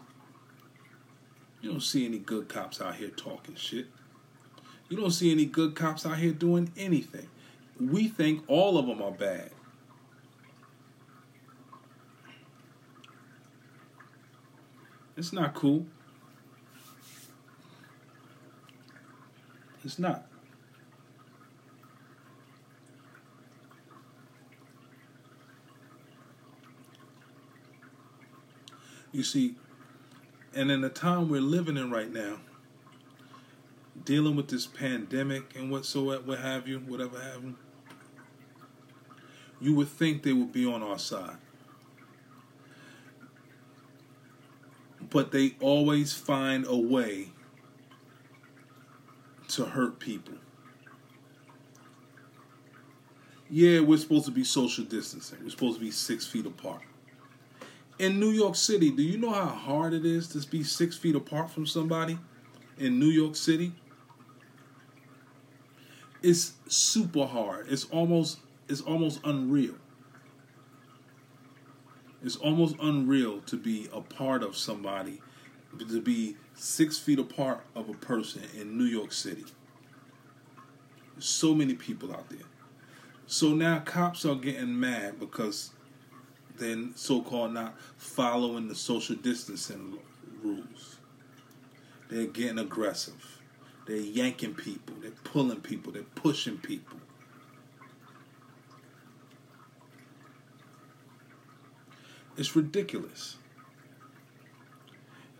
You 1.61 1.71
don't 1.71 1.83
see 1.83 2.07
any 2.07 2.19
good 2.19 2.49
cops 2.49 2.81
out 2.81 2.97
here 2.97 3.09
talking 3.09 3.55
shit. 3.55 3.87
You 4.89 4.97
don't 4.97 5.11
see 5.11 5.31
any 5.31 5.47
good 5.47 5.75
cops 5.75 6.05
out 6.05 6.19
here 6.19 6.33
doing 6.33 6.73
anything. 6.77 7.29
We 7.79 8.09
think 8.09 8.45
all 8.49 8.77
of 8.77 8.87
them 8.87 9.01
are 9.03 9.11
bad. 9.11 9.51
It's 15.17 15.33
not 15.33 15.55
cool. 15.55 15.87
It's 19.85 19.99
not. 19.99 20.30
You 29.13 29.25
see, 29.25 29.57
and 30.55 30.71
in 30.71 30.81
the 30.81 30.89
time 30.89 31.29
we're 31.29 31.41
living 31.41 31.77
in 31.77 31.91
right 31.91 32.13
now, 32.13 32.39
dealing 34.05 34.37
with 34.37 34.49
this 34.49 34.67
pandemic 34.67 35.57
and 35.57 35.71
whatsoever, 35.71 36.23
what 36.23 36.39
have 36.39 36.69
you, 36.69 36.79
whatever 36.81 37.19
you, 37.43 37.57
you 39.61 39.75
would 39.75 39.89
think 39.89 40.23
they 40.23 40.33
would 40.33 40.53
be 40.53 40.65
on 40.65 40.83
our 40.83 40.99
side. 40.99 41.37
But 45.11 45.33
they 45.33 45.57
always 45.61 46.13
find 46.13 46.65
a 46.67 46.77
way 46.77 47.31
to 49.49 49.65
hurt 49.65 49.99
people. 49.99 50.35
Yeah, 53.51 53.81
we're 53.81 53.99
supposed 53.99 54.27
to 54.27 54.31
be 54.31 54.45
social 54.45 54.85
distancing. 54.85 55.41
We're 55.43 55.51
supposed 55.51 55.79
to 55.79 55.85
be 55.85 55.91
six 55.91 56.25
feet 56.25 56.47
apart 56.47 56.83
in 58.01 58.19
New 58.19 58.31
York 58.31 58.57
City, 58.57 58.91
do 58.91 59.03
you 59.03 59.19
know 59.19 59.31
how 59.31 59.47
hard 59.47 59.93
it 59.93 60.07
is 60.07 60.29
to 60.29 60.47
be 60.49 60.65
six 60.65 60.97
feet 60.97 61.15
apart 61.15 61.51
from 61.51 61.67
somebody 61.67 62.19
in 62.79 62.99
New 62.99 63.09
York 63.09 63.37
City? 63.37 63.73
It's 66.23 66.55
super 66.67 67.27
hard. 67.27 67.67
It's 67.69 67.85
almost 67.87 68.39
it's 68.69 68.81
almost 68.81 69.21
unreal. 69.25 69.75
It's 72.23 72.37
almost 72.37 72.77
unreal 72.81 73.41
to 73.43 73.57
be 73.57 73.89
a 73.93 74.01
part 74.01 74.43
of 74.43 74.57
somebody, 74.57 75.21
to 75.79 76.01
be 76.01 76.37
six 76.55 76.99
feet 76.99 77.19
apart 77.19 77.65
of 77.75 77.89
a 77.91 77.95
person 77.95 78.43
in 78.59 78.79
New 78.79 78.85
York 78.85 79.13
City. 79.13 79.45
so 81.19 81.55
many 81.55 81.75
people 81.75 82.13
out 82.13 82.29
there. 82.31 82.47
So 83.27 83.51
now 83.51 83.81
cops 83.81 84.25
are 84.25 84.35
getting 84.35 84.79
mad 84.81 85.21
because 85.21 85.71
they're 86.61 86.77
so-called 86.95 87.55
not 87.55 87.75
following 87.97 88.69
the 88.69 88.75
social 88.75 89.17
distancing 89.17 89.99
rules. 90.43 90.99
They're 92.09 92.27
getting 92.27 92.59
aggressive. 92.59 93.41
They're 93.87 93.97
yanking 93.97 94.55
people. 94.55 94.95
They're 95.01 95.11
pulling 95.25 95.61
people. 95.61 95.91
They're 95.91 96.03
pushing 96.15 96.59
people. 96.59 96.99
It's 102.37 102.55
ridiculous. 102.55 103.37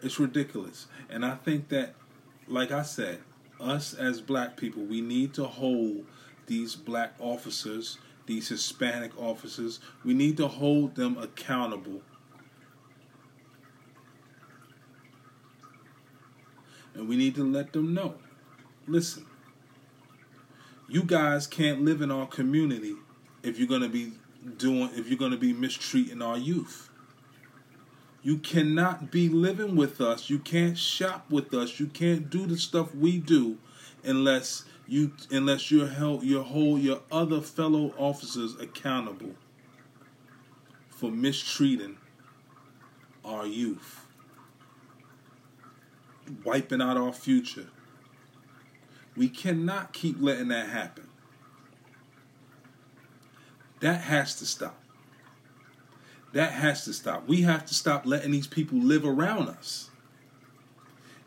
It's 0.03 0.19
ridiculous. 0.19 0.87
And 1.09 1.25
I 1.25 1.37
think 1.37 1.69
that, 1.69 1.95
like 2.49 2.73
I 2.73 2.83
said, 2.83 3.21
us 3.61 3.95
as 3.95 4.21
black 4.21 4.57
people, 4.57 4.83
we 4.83 5.01
need 5.01 5.35
to 5.35 5.45
hold 5.45 6.07
these 6.47 6.75
black 6.75 7.15
officers 7.21 7.99
these 8.27 8.49
Hispanic 8.49 9.19
officers. 9.19 9.81
We 10.05 10.15
need 10.15 10.37
to 10.39 10.49
hold 10.49 10.95
them 10.95 11.17
accountable. 11.19 12.03
And 16.95 17.09
we 17.09 17.17
need 17.17 17.35
to 17.37 17.45
let 17.45 17.73
them 17.73 17.95
know 17.95 18.17
listen, 18.91 19.25
you 20.89 21.03
guys 21.03 21.47
can't 21.47 21.83
live 21.83 22.03
in 22.03 22.11
our 22.11 22.27
community 22.27 22.95
if 23.43 23.59
you're 23.59 23.69
going 23.69 23.83
to 23.83 23.89
be 23.89 24.13
doing, 24.57 24.91
if 24.95 25.09
you're 25.09 25.19
going 25.19 25.31
to 25.31 25.39
be 25.39 25.53
mistreating 25.53 26.21
our 26.21 26.37
youth. 26.37 26.91
You 28.23 28.37
cannot 28.37 29.11
be 29.11 29.31
living 29.31 29.77
with 29.77 30.01
us. 30.01 30.29
You 30.29 30.39
can't 30.39 30.77
shop 30.77 31.31
with 31.31 31.55
us. 31.55 31.81
You 31.81 31.87
can't 31.87 32.29
do 32.29 32.47
the 32.47 32.59
stuff 32.59 32.95
we 32.95 33.17
do 33.17 33.57
unless 34.05 34.65
you 34.91 35.13
unless 35.31 35.71
you 35.71 35.87
held 35.87 36.25
you 36.25 36.43
hold 36.43 36.81
your 36.81 37.01
other 37.13 37.41
fellow 37.41 37.95
officers 37.97 38.57
accountable 38.61 39.37
for 40.89 41.13
mistreating 41.13 41.97
our 43.25 43.47
youth, 43.47 44.05
wiping 46.45 46.83
out 46.83 46.97
our 46.97 47.13
future. 47.13 47.69
We 49.17 49.29
cannot 49.29 49.93
keep 49.93 50.17
letting 50.21 50.49
that 50.49 50.71
happen. 50.71 51.07
That 53.79 54.01
has 54.01 54.35
to 54.37 54.47
stop. 54.47 54.77
That 56.33 56.51
has 56.51 56.85
to 56.87 56.93
stop. 56.93 57.29
We 57.29 57.43
have 57.43 57.65
to 57.67 57.75
stop 57.75 58.07
letting 58.07 58.33
these 58.33 58.49
people 58.49 58.79
live 58.79 59.05
around 59.05 59.49
us 59.49 59.91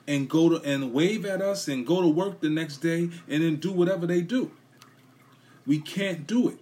and 0.08 0.30
go 0.30 0.50
to 0.50 0.62
and 0.64 0.94
wave 0.94 1.26
at 1.26 1.42
us 1.42 1.68
and 1.68 1.86
go 1.88 2.02
to 2.02 2.08
work 2.08 2.42
the 2.42 2.50
next 2.50 2.78
day 2.78 3.10
and 3.28 3.44
then 3.44 3.56
do 3.58 3.72
whatever 3.72 4.06
they 4.06 4.22
do. 4.22 4.52
We 5.66 5.80
can't 5.80 6.28
do 6.28 6.50
it. 6.50 6.58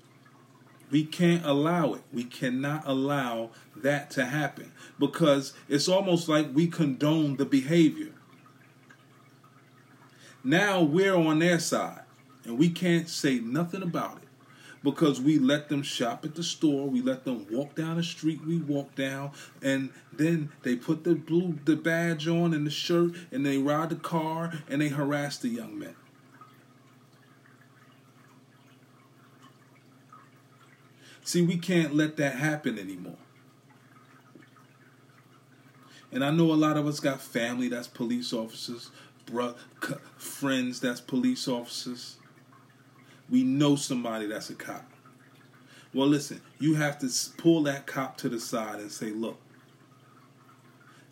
We 0.91 1.05
can't 1.05 1.45
allow 1.45 1.93
it. 1.93 2.01
We 2.11 2.25
cannot 2.25 2.83
allow 2.85 3.51
that 3.77 4.11
to 4.11 4.25
happen 4.25 4.73
because 4.99 5.53
it's 5.69 5.87
almost 5.87 6.27
like 6.27 6.53
we 6.53 6.67
condone 6.67 7.37
the 7.37 7.45
behavior. 7.45 8.11
Now 10.43 10.81
we're 10.81 11.15
on 11.15 11.39
their 11.39 11.59
side 11.59 12.01
and 12.43 12.57
we 12.57 12.69
can't 12.69 13.07
say 13.07 13.39
nothing 13.39 13.81
about 13.81 14.17
it 14.17 14.27
because 14.83 15.21
we 15.21 15.37
let 15.37 15.69
them 15.69 15.83
shop 15.83 16.25
at 16.25 16.35
the 16.35 16.43
store, 16.43 16.87
we 16.87 17.01
let 17.01 17.23
them 17.23 17.45
walk 17.51 17.75
down 17.75 17.97
the 17.97 18.03
street 18.03 18.41
we 18.45 18.57
walk 18.57 18.95
down, 18.95 19.31
and 19.61 19.91
then 20.11 20.51
they 20.63 20.75
put 20.75 21.03
the 21.03 21.15
blue 21.15 21.59
the 21.65 21.75
badge 21.75 22.27
on 22.27 22.53
and 22.53 22.65
the 22.65 22.71
shirt 22.71 23.11
and 23.31 23.45
they 23.45 23.57
ride 23.57 23.89
the 23.89 23.95
car 23.95 24.53
and 24.69 24.81
they 24.81 24.89
harass 24.89 25.37
the 25.37 25.49
young 25.49 25.77
men. 25.77 25.95
See, 31.23 31.41
we 31.41 31.57
can't 31.57 31.95
let 31.95 32.17
that 32.17 32.35
happen 32.35 32.79
anymore. 32.79 33.17
And 36.11 36.25
I 36.25 36.31
know 36.31 36.51
a 36.51 36.55
lot 36.55 36.75
of 36.75 36.87
us 36.87 36.99
got 36.99 37.21
family 37.21 37.69
that's 37.69 37.87
police 37.87 38.33
officers, 38.33 38.89
bro- 39.25 39.55
friends 40.17 40.81
that's 40.81 40.99
police 40.99 41.47
officers. 41.47 42.17
We 43.31 43.43
know 43.43 43.77
somebody 43.77 44.27
that's 44.27 44.49
a 44.49 44.55
cop. 44.55 44.85
Well, 45.93 46.07
listen, 46.07 46.41
you 46.59 46.75
have 46.75 46.99
to 46.99 47.09
pull 47.37 47.63
that 47.63 47.87
cop 47.87 48.17
to 48.17 48.29
the 48.29 48.39
side 48.39 48.79
and 48.79 48.91
say, 48.91 49.11
look, 49.11 49.39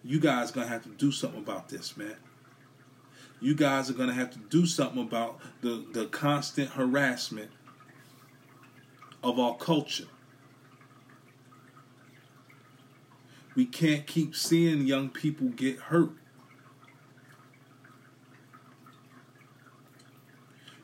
you 0.04 0.20
guys 0.20 0.52
are 0.52 0.54
gonna 0.54 0.68
have 0.68 0.84
to 0.84 0.90
do 0.90 1.12
something 1.12 1.40
about 1.40 1.70
this, 1.70 1.98
man. 1.98 2.18
You 3.42 3.56
guys 3.56 3.90
are 3.90 3.94
gonna 3.94 4.14
have 4.14 4.32
to 4.32 4.40
do 4.40 4.66
something 4.66 5.02
about 5.02 5.40
the, 5.62 5.86
the 5.94 6.06
constant 6.08 6.72
harassment 6.72 7.52
of 9.24 9.40
our 9.40 9.56
culture. 9.56 10.08
We 13.56 13.66
can't 13.66 14.06
keep 14.08 14.36
seeing 14.36 14.88
young 14.88 15.10
people 15.10 15.48
get 15.48 15.78
hurt. 15.80 16.12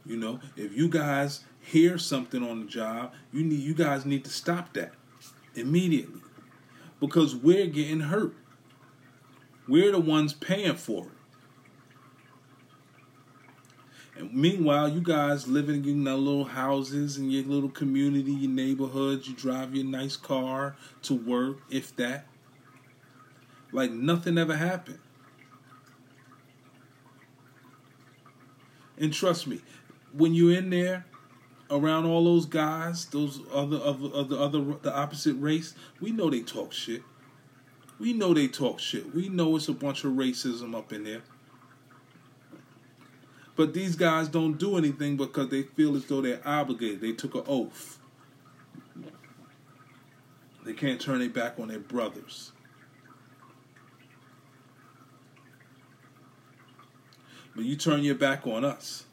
You 0.06 0.18
know, 0.18 0.40
if 0.56 0.76
you 0.76 0.88
guys 0.88 1.42
hear 1.60 1.98
something 1.98 2.44
on 2.44 2.62
the 2.62 2.68
job, 2.68 3.14
you 3.34 3.44
need 3.44 3.60
you 3.60 3.74
guys 3.74 4.06
need 4.06 4.24
to 4.26 4.30
stop 4.30 4.74
that 4.74 4.94
immediately 5.56 6.22
because 7.00 7.36
we're 7.36 7.68
getting 7.68 8.02
hurt. 8.02 8.36
We're 9.68 9.92
the 9.92 10.00
ones 10.00 10.34
paying 10.34 10.76
for 10.76 11.06
it. 11.06 11.12
And 14.18 14.34
meanwhile, 14.34 14.88
you 14.88 15.02
guys 15.02 15.48
living 15.48 15.84
in 15.84 16.04
your 16.04 16.16
little 16.16 16.46
houses 16.46 17.18
in 17.18 17.30
your 17.32 17.44
little 17.44 17.70
community, 17.70 18.32
your 18.32 18.52
neighborhoods, 18.52 19.28
you 19.28 19.36
drive 19.36 19.76
your 19.76 19.86
nice 19.86 20.16
car 20.16 20.76
to 21.02 21.14
work, 21.14 21.58
if 21.70 21.96
that. 21.98 22.28
Like 23.72 23.92
nothing 23.92 24.38
ever 24.38 24.56
happened. 24.56 25.00
And 28.98 29.12
trust 29.12 29.48
me, 29.48 29.60
when 30.16 30.34
you're 30.34 30.58
in 30.58 30.70
there 30.70 31.06
around 31.70 32.06
all 32.06 32.24
those 32.24 32.46
guys, 32.46 33.06
those 33.08 33.40
other 33.54 33.78
of, 33.78 34.30
the 34.30 34.38
other 34.38 34.62
the 34.82 34.94
opposite 34.94 35.36
race, 35.36 35.74
we 36.00 36.12
know 36.12 36.30
they 36.30 36.42
talk 36.42 36.74
shit. 36.74 37.04
We 38.00 38.14
know 38.14 38.34
they 38.34 38.48
talk 38.48 38.80
shit. 38.80 39.14
We 39.16 39.30
know 39.30 39.56
it's 39.56 39.70
a 39.70 39.74
bunch 39.74 40.04
of 40.04 40.14
racism 40.14 40.76
up 40.76 40.92
in 40.92 41.04
there. 41.04 41.22
But 43.56 43.74
these 43.74 43.96
guys 43.96 44.28
don't 44.28 44.58
do 44.58 44.78
anything 44.78 45.16
because 45.16 45.50
they 45.50 45.64
feel 45.64 45.96
as 45.96 46.06
though 46.06 46.22
they're 46.22 46.42
obligated. 46.46 47.00
They 47.00 47.14
took 47.14 47.36
an 47.36 47.44
oath. 47.48 48.00
They 50.66 50.74
can't 50.74 51.00
turn 51.00 51.20
their 51.20 51.30
back 51.30 51.58
on 51.60 51.70
their 51.70 51.80
brothers. 51.80 52.52
But 57.56 57.64
you 57.64 57.78
turn 57.78 58.04
your 58.04 58.16
back 58.16 58.46
on 58.46 58.66
us. 58.66 59.06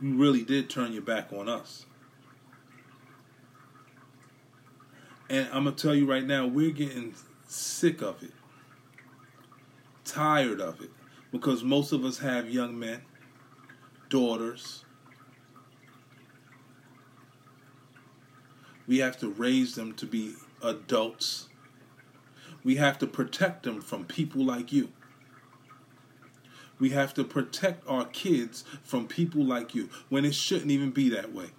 You 0.00 0.16
really 0.16 0.42
did 0.42 0.70
turn 0.70 0.92
your 0.92 1.02
back 1.02 1.32
on 1.32 1.48
us. 1.48 1.86
And 5.28 5.46
I'm 5.52 5.64
going 5.64 5.76
to 5.76 5.82
tell 5.82 5.94
you 5.94 6.06
right 6.06 6.24
now, 6.24 6.46
we're 6.46 6.72
getting 6.72 7.14
sick 7.46 8.02
of 8.02 8.22
it 8.22 8.32
tired 10.10 10.60
of 10.60 10.80
it 10.80 10.90
because 11.30 11.62
most 11.62 11.92
of 11.92 12.04
us 12.04 12.18
have 12.18 12.50
young 12.50 12.76
men, 12.76 13.00
daughters. 14.08 14.84
We 18.88 18.98
have 18.98 19.18
to 19.20 19.28
raise 19.28 19.76
them 19.76 19.92
to 19.94 20.06
be 20.06 20.34
adults. 20.62 21.48
We 22.64 22.76
have 22.76 22.98
to 22.98 23.06
protect 23.06 23.62
them 23.62 23.80
from 23.80 24.04
people 24.04 24.44
like 24.44 24.72
you. 24.72 24.88
We 26.80 26.90
have 26.90 27.14
to 27.14 27.24
protect 27.24 27.86
our 27.86 28.06
kids 28.06 28.64
from 28.82 29.06
people 29.06 29.44
like 29.44 29.74
you 29.74 29.90
when 30.08 30.24
it 30.24 30.34
shouldn't 30.34 30.70
even 30.70 30.90
be 30.90 31.10
that 31.10 31.32
way. 31.32 31.50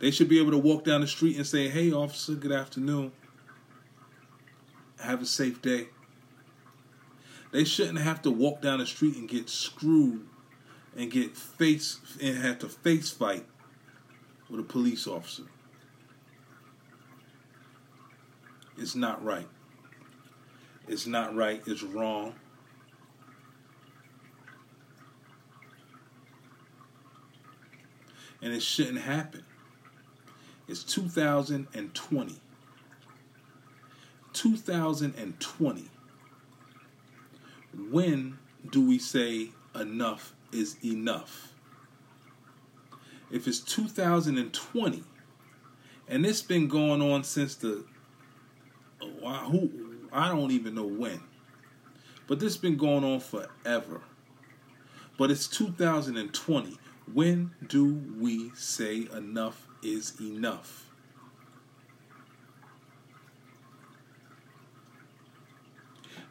They 0.00 0.10
should 0.10 0.28
be 0.28 0.38
able 0.38 0.50
to 0.50 0.58
walk 0.58 0.84
down 0.84 1.00
the 1.00 1.06
street 1.06 1.36
and 1.36 1.46
say, 1.46 1.68
Hey, 1.68 1.92
officer, 1.92 2.34
good 2.34 2.52
afternoon. 2.52 3.12
Have 5.00 5.22
a 5.22 5.26
safe 5.26 5.62
day. 5.62 5.88
They 7.52 7.64
shouldn't 7.64 8.00
have 8.00 8.20
to 8.22 8.30
walk 8.30 8.60
down 8.60 8.80
the 8.80 8.86
street 8.86 9.16
and 9.16 9.28
get 9.28 9.48
screwed 9.48 10.26
and 10.96 11.10
get 11.10 11.36
face 11.36 12.00
and 12.20 12.36
have 12.36 12.58
to 12.60 12.68
face 12.68 13.10
fight 13.10 13.46
with 14.50 14.58
a 14.58 14.64
police 14.64 15.06
officer. 15.06 15.44
It's 18.76 18.96
not 18.96 19.24
right. 19.24 19.46
It's 20.88 21.06
not 21.06 21.34
right. 21.34 21.62
It's 21.66 21.82
wrong. 21.82 22.34
And 28.44 28.52
it 28.52 28.62
shouldn't 28.62 29.00
happen. 29.00 29.44
It's 30.68 30.84
2020. 30.84 32.40
2020 34.32 35.90
when 37.90 38.38
do 38.70 38.86
we 38.86 38.98
say 38.98 39.50
enough 39.74 40.34
is 40.52 40.76
enough? 40.84 41.52
If 43.30 43.48
it's 43.48 43.60
2020 43.60 45.02
and 46.08 46.26
it's 46.26 46.42
been 46.42 46.68
going 46.68 47.02
on 47.02 47.24
since 47.24 47.56
the 47.56 47.84
who 49.00 49.70
I 50.12 50.28
don't 50.28 50.50
even 50.50 50.74
know 50.74 50.86
when. 50.86 51.20
But 52.26 52.40
this 52.40 52.54
has 52.54 52.60
been 52.60 52.76
going 52.76 53.04
on 53.04 53.20
forever. 53.20 54.00
But 55.18 55.30
it's 55.30 55.46
2020. 55.48 56.78
When 57.12 57.52
do 57.66 58.02
we 58.18 58.50
say 58.54 59.06
enough 59.14 59.66
is 59.82 60.18
enough? 60.20 60.86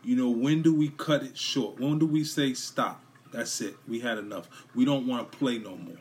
You 0.04 0.18
know, 0.18 0.30
when 0.30 0.62
do 0.62 0.74
we 0.74 0.90
cut 0.90 1.24
it 1.24 1.38
short? 1.38 1.80
When 1.80 2.00
do 2.00 2.06
we 2.06 2.24
say 2.26 2.54
stop? 2.54 3.02
That's 3.32 3.62
it. 3.62 3.76
We 3.88 4.02
had 4.02 4.18
enough. 4.18 4.50
We 4.76 4.84
don't 4.84 5.08
want 5.08 5.32
to 5.32 5.38
play 5.38 5.58
no 5.58 5.78
more. 5.78 5.98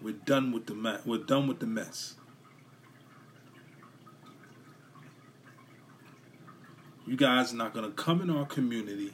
We're 0.00 0.14
done 0.14 0.52
with 0.52 0.66
the 0.66 0.74
mess. 0.74 1.04
We're 1.04 1.18
done 1.18 1.46
with 1.48 1.58
the 1.58 1.66
mess. 1.66 2.14
You 7.06 7.16
guys 7.16 7.52
are 7.52 7.56
not 7.56 7.74
going 7.74 7.86
to 7.86 7.92
come 7.92 8.20
in 8.20 8.30
our 8.30 8.46
community 8.46 9.12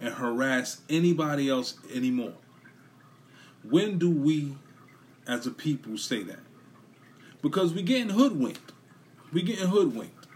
and 0.00 0.14
harass 0.14 0.80
anybody 0.88 1.48
else 1.48 1.74
anymore. 1.92 2.34
When 3.68 3.98
do 3.98 4.10
we, 4.10 4.56
as 5.26 5.46
a 5.46 5.50
people, 5.50 5.96
say 5.96 6.22
that? 6.24 6.40
Because 7.40 7.72
we're 7.72 7.84
getting 7.84 8.10
hoodwinked. 8.10 8.72
We're 9.32 9.44
getting 9.44 9.68
hoodwinked. 9.68 10.26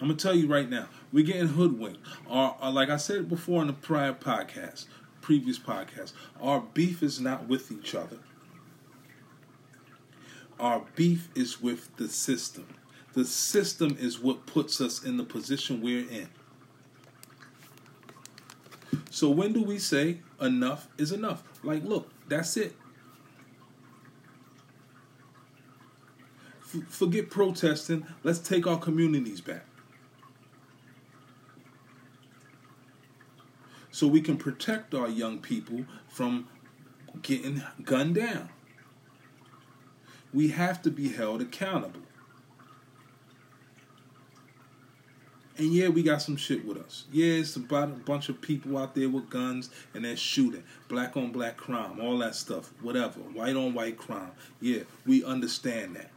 I'm 0.00 0.08
gonna 0.08 0.18
tell 0.18 0.34
you 0.34 0.46
right 0.46 0.68
now, 0.68 0.88
we're 1.12 1.24
getting 1.24 1.48
hoodwinked. 1.48 2.00
Our, 2.28 2.56
our, 2.60 2.70
like 2.70 2.90
I 2.90 2.98
said 2.98 3.28
before 3.28 3.62
in 3.62 3.68
the 3.68 3.72
prior 3.72 4.12
podcast, 4.12 4.86
previous 5.22 5.58
podcast, 5.58 6.12
our 6.40 6.60
beef 6.60 7.02
is 7.02 7.18
not 7.18 7.48
with 7.48 7.72
each 7.72 7.94
other. 7.94 8.18
Our 10.60 10.84
beef 10.94 11.28
is 11.34 11.60
with 11.62 11.94
the 11.96 12.08
system. 12.08 12.66
The 13.14 13.24
system 13.24 13.96
is 13.98 14.18
what 14.18 14.44
puts 14.46 14.80
us 14.80 15.02
in 15.02 15.16
the 15.16 15.24
position 15.24 15.80
we're 15.80 16.08
in. 16.08 16.28
So 19.10 19.30
when 19.30 19.54
do 19.54 19.62
we 19.62 19.78
say 19.78 20.18
enough 20.40 20.88
is 20.98 21.12
enough? 21.12 21.42
Like, 21.62 21.82
look, 21.84 22.10
that's 22.28 22.56
it. 22.56 22.74
F- 26.62 26.88
forget 26.88 27.30
protesting. 27.30 28.06
Let's 28.22 28.38
take 28.38 28.66
our 28.66 28.78
communities 28.78 29.40
back. 29.40 29.66
so 33.96 34.06
we 34.06 34.20
can 34.20 34.36
protect 34.36 34.92
our 34.92 35.08
young 35.08 35.38
people 35.38 35.86
from 36.06 36.46
getting 37.22 37.62
gunned 37.82 38.16
down. 38.16 38.50
We 40.34 40.48
have 40.48 40.82
to 40.82 40.90
be 40.90 41.08
held 41.08 41.40
accountable. 41.40 42.05
And 45.58 45.72
yeah, 45.72 45.88
we 45.88 46.02
got 46.02 46.20
some 46.20 46.36
shit 46.36 46.66
with 46.66 46.76
us. 46.76 47.04
Yeah, 47.10 47.34
it's 47.34 47.56
about 47.56 47.88
a 47.88 47.92
bunch 47.92 48.28
of 48.28 48.40
people 48.42 48.76
out 48.76 48.94
there 48.94 49.08
with 49.08 49.30
guns 49.30 49.70
and 49.94 50.04
they're 50.04 50.16
shooting. 50.16 50.62
Black 50.88 51.16
on 51.16 51.32
black 51.32 51.56
crime, 51.56 51.98
all 52.00 52.18
that 52.18 52.34
stuff, 52.34 52.72
whatever. 52.82 53.20
White 53.20 53.56
on 53.56 53.72
white 53.72 53.96
crime. 53.96 54.32
Yeah, 54.60 54.80
we 55.06 55.24
understand 55.24 55.96
that. 55.96 56.10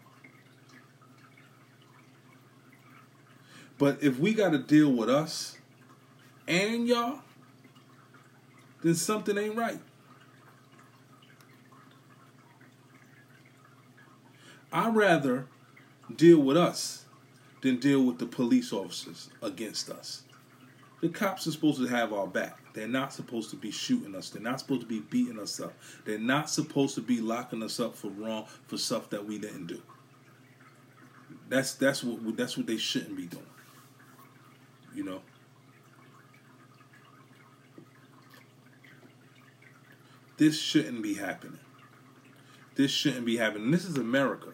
But 3.77 4.03
if 4.03 4.19
we 4.19 4.33
got 4.33 4.51
to 4.51 4.57
deal 4.57 4.91
with 4.91 5.09
us 5.09 5.57
and 6.45 6.85
y'all, 6.85 7.19
then 8.81 8.95
something 8.95 9.37
ain't 9.37 9.55
right. 9.55 9.79
I'd 14.73 14.93
rather 14.93 15.47
deal 16.13 16.39
with 16.39 16.57
us 16.57 17.05
than 17.61 17.77
deal 17.77 18.03
with 18.03 18.19
the 18.19 18.25
police 18.25 18.71
officers 18.71 19.29
against 19.41 19.89
us. 19.89 20.23
The 21.01 21.09
cops 21.09 21.47
are 21.47 21.51
supposed 21.51 21.79
to 21.79 21.87
have 21.87 22.11
our 22.11 22.27
back. 22.27 22.59
They're 22.73 22.87
not 22.87 23.13
supposed 23.13 23.49
to 23.51 23.55
be 23.55 23.71
shooting 23.71 24.15
us. 24.15 24.29
They're 24.29 24.41
not 24.41 24.59
supposed 24.59 24.81
to 24.81 24.87
be 24.87 24.99
beating 24.99 25.39
us 25.39 25.59
up. 25.59 25.73
They're 26.05 26.19
not 26.19 26.49
supposed 26.49 26.95
to 26.95 27.01
be 27.01 27.21
locking 27.21 27.63
us 27.63 27.79
up 27.79 27.95
for 27.95 28.09
wrong 28.09 28.45
for 28.67 28.77
stuff 28.77 29.09
that 29.11 29.25
we 29.25 29.37
didn't 29.37 29.67
do. 29.67 29.81
That's 31.47 31.73
that's 31.73 32.03
what 32.03 32.37
that's 32.37 32.57
what 32.57 32.67
they 32.67 32.77
shouldn't 32.77 33.15
be 33.15 33.25
doing. 33.25 33.45
You 34.93 35.03
know. 35.03 35.21
This 40.37 40.57
shouldn't 40.59 41.01
be 41.01 41.15
happening. 41.15 41.59
This 42.75 42.91
shouldn't 42.91 43.25
be 43.25 43.37
happening. 43.37 43.71
This 43.71 43.83
is 43.83 43.97
America. 43.97 44.53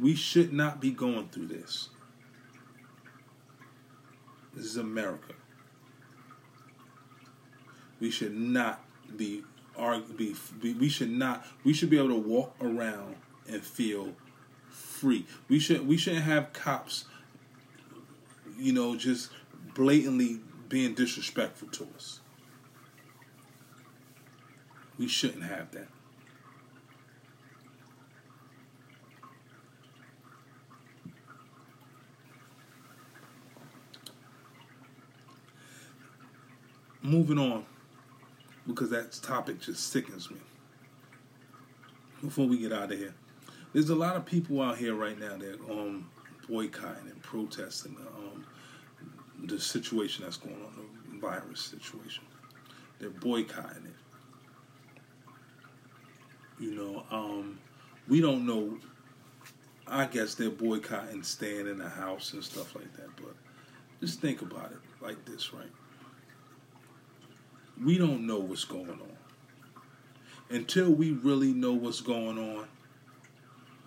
We 0.00 0.16
should 0.16 0.52
not 0.52 0.80
be 0.80 0.90
going 0.90 1.28
through 1.28 1.46
this. 1.48 1.90
This 4.60 4.72
is 4.72 4.76
America. 4.76 5.32
We 7.98 8.10
should 8.10 8.34
not 8.34 8.84
be 9.16 9.42
be 10.18 10.34
we 10.62 10.90
should 10.90 11.10
not 11.10 11.46
we 11.64 11.72
should 11.72 11.88
be 11.88 11.96
able 11.96 12.08
to 12.08 12.14
walk 12.28 12.54
around 12.60 13.16
and 13.48 13.62
feel 13.62 14.12
free. 14.68 15.24
We 15.48 15.58
should 15.58 15.88
we 15.88 15.96
shouldn't 15.96 16.24
have 16.24 16.52
cops 16.52 17.06
you 18.58 18.74
know, 18.74 18.96
just 18.96 19.30
blatantly 19.72 20.40
being 20.68 20.92
disrespectful 20.92 21.68
to 21.68 21.88
us. 21.96 22.20
We 24.98 25.08
shouldn't 25.08 25.44
have 25.44 25.70
that. 25.70 25.88
Moving 37.02 37.38
on, 37.38 37.64
because 38.66 38.90
that 38.90 39.12
topic 39.22 39.60
just 39.60 39.90
sickens 39.90 40.30
me. 40.30 40.36
Before 42.22 42.46
we 42.46 42.58
get 42.58 42.72
out 42.72 42.92
of 42.92 42.98
here, 42.98 43.14
there's 43.72 43.88
a 43.88 43.94
lot 43.94 44.16
of 44.16 44.26
people 44.26 44.60
out 44.60 44.76
here 44.76 44.94
right 44.94 45.18
now 45.18 45.36
that 45.38 45.58
um 45.70 46.10
boycotting 46.50 47.08
and 47.08 47.22
protesting 47.22 47.96
um, 48.16 48.44
the 49.44 49.58
situation 49.58 50.24
that's 50.24 50.36
going 50.36 50.56
on, 50.56 50.88
the 51.10 51.18
virus 51.18 51.60
situation. 51.60 52.24
They're 52.98 53.10
boycotting 53.10 53.86
it. 53.86 53.94
You 56.62 56.74
know, 56.74 57.04
um, 57.10 57.58
we 58.08 58.20
don't 58.20 58.44
know. 58.46 58.76
I 59.86 60.04
guess 60.06 60.34
they're 60.34 60.50
boycotting 60.50 61.22
staying 61.22 61.66
in 61.66 61.78
the 61.78 61.88
house 61.88 62.34
and 62.34 62.44
stuff 62.44 62.74
like 62.74 62.94
that. 62.96 63.16
But 63.16 63.34
just 64.00 64.20
think 64.20 64.42
about 64.42 64.72
it 64.72 64.78
like 65.02 65.24
this, 65.24 65.54
right? 65.54 65.70
We 67.82 67.96
don't 67.96 68.26
know 68.26 68.38
what's 68.38 68.64
going 68.64 68.90
on. 68.90 69.16
Until 70.50 70.90
we 70.90 71.12
really 71.12 71.52
know 71.52 71.72
what's 71.72 72.00
going 72.00 72.38
on, 72.38 72.66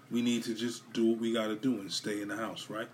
we 0.10 0.22
need 0.22 0.44
to 0.44 0.54
just 0.54 0.92
do 0.94 1.08
what 1.08 1.20
we 1.20 1.34
got 1.34 1.48
to 1.48 1.56
do 1.56 1.80
and 1.80 1.92
stay 1.92 2.22
in 2.22 2.30
the 2.30 2.38
house, 2.38 2.70
right? 2.70 2.88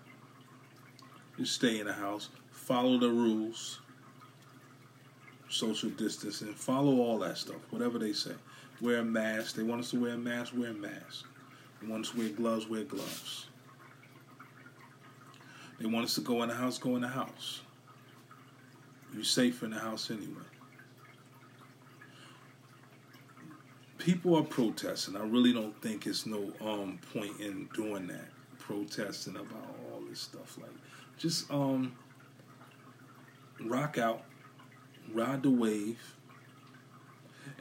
Just 1.38 1.54
stay 1.54 1.80
in 1.80 1.86
the 1.86 1.92
house, 1.92 2.28
follow 2.50 2.98
the 2.98 3.08
rules, 3.08 3.80
social 5.48 5.90
distancing, 5.90 6.52
follow 6.52 6.98
all 6.98 7.18
that 7.20 7.38
stuff, 7.38 7.60
whatever 7.70 7.98
they 7.98 8.12
say. 8.12 8.34
Wear 8.80 8.98
a 8.98 9.04
mask. 9.04 9.56
They 9.56 9.62
want 9.62 9.82
us 9.82 9.90
to 9.90 10.00
wear 10.00 10.14
a 10.14 10.18
mask, 10.18 10.52
wear 10.56 10.70
a 10.70 10.74
mask. 10.74 11.26
They 11.80 11.88
want 11.88 12.06
us 12.06 12.12
to 12.12 12.18
wear 12.18 12.28
gloves, 12.28 12.68
wear 12.68 12.84
gloves. 12.84 13.46
They 15.78 15.86
want 15.86 16.04
us 16.04 16.14
to 16.16 16.20
go 16.20 16.42
in 16.42 16.48
the 16.48 16.54
house, 16.54 16.78
go 16.78 16.96
in 16.96 17.02
the 17.02 17.08
house. 17.08 17.60
You're 19.14 19.24
safe 19.24 19.62
in 19.62 19.70
the 19.70 19.78
house 19.78 20.10
anyway. 20.10 20.44
People 24.00 24.34
are 24.34 24.42
protesting. 24.42 25.14
I 25.14 25.24
really 25.24 25.52
don't 25.52 25.78
think 25.82 26.06
it's 26.06 26.24
no 26.24 26.52
um 26.60 26.98
point 27.12 27.38
in 27.38 27.68
doing 27.74 28.06
that. 28.06 28.30
Protesting 28.58 29.36
about 29.36 29.76
all 29.92 30.00
this 30.08 30.20
stuff. 30.20 30.56
Like 30.58 30.70
just 31.18 31.50
um 31.50 31.94
rock 33.60 33.98
out, 33.98 34.22
ride 35.12 35.42
the 35.42 35.50
wave. 35.50 36.00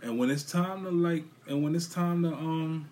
And 0.01 0.17
when 0.17 0.29
it's 0.29 0.49
time 0.49 0.85
to 0.85 0.91
like 0.91 1.25
and 1.45 1.61
when 1.61 1.75
it's 1.75 1.87
time 1.87 2.23
to 2.23 2.29
um 2.29 2.89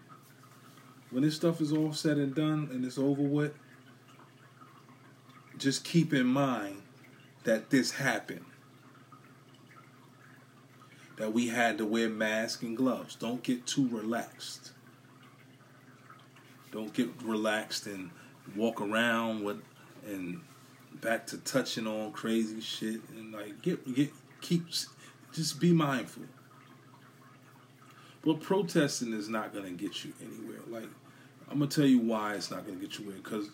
when 1.11 1.23
this 1.23 1.37
stuff 1.37 1.61
is 1.61 1.71
all 1.71 1.93
said 1.93 2.17
and 2.17 2.35
done 2.35 2.67
and 2.71 2.83
it's 2.83 2.97
over 2.97 3.21
with, 3.21 3.53
just 5.57 5.85
keep 5.85 6.13
in 6.13 6.27
mind 6.27 6.81
that 7.45 7.69
this 7.69 7.91
happened. 7.91 8.43
That 11.17 11.33
we 11.33 11.47
had 11.47 11.79
to 11.79 11.85
wear 11.85 12.09
masks 12.09 12.61
and 12.61 12.77
gloves. 12.77 13.15
Don't 13.15 13.41
get 13.43 13.65
too 13.65 13.87
relaxed. 13.89 14.71
Don't 16.71 16.93
get 16.93 17.09
relaxed 17.23 17.87
and 17.87 18.11
walk 18.55 18.81
around 18.81 19.43
with 19.43 19.61
and 20.05 20.41
back 21.01 21.27
to 21.27 21.37
touching 21.39 21.87
on 21.87 22.11
crazy 22.11 22.61
shit 22.61 23.01
and 23.09 23.33
like 23.33 23.61
get 23.61 23.95
get 23.95 24.11
keeps 24.41 24.87
just 25.33 25.59
be 25.59 25.71
mindful. 25.71 26.23
But 28.23 28.41
protesting 28.41 29.13
is 29.13 29.29
not 29.29 29.53
gonna 29.53 29.71
get 29.71 30.03
you 30.03 30.13
anywhere. 30.21 30.61
Like 30.69 30.89
I'm 31.49 31.59
gonna 31.59 31.71
tell 31.71 31.85
you 31.85 31.99
why 31.99 32.33
it's 32.33 32.51
not 32.51 32.65
gonna 32.65 32.77
get 32.77 32.99
you 32.99 33.05
anywhere 33.05 33.21
because 33.23 33.49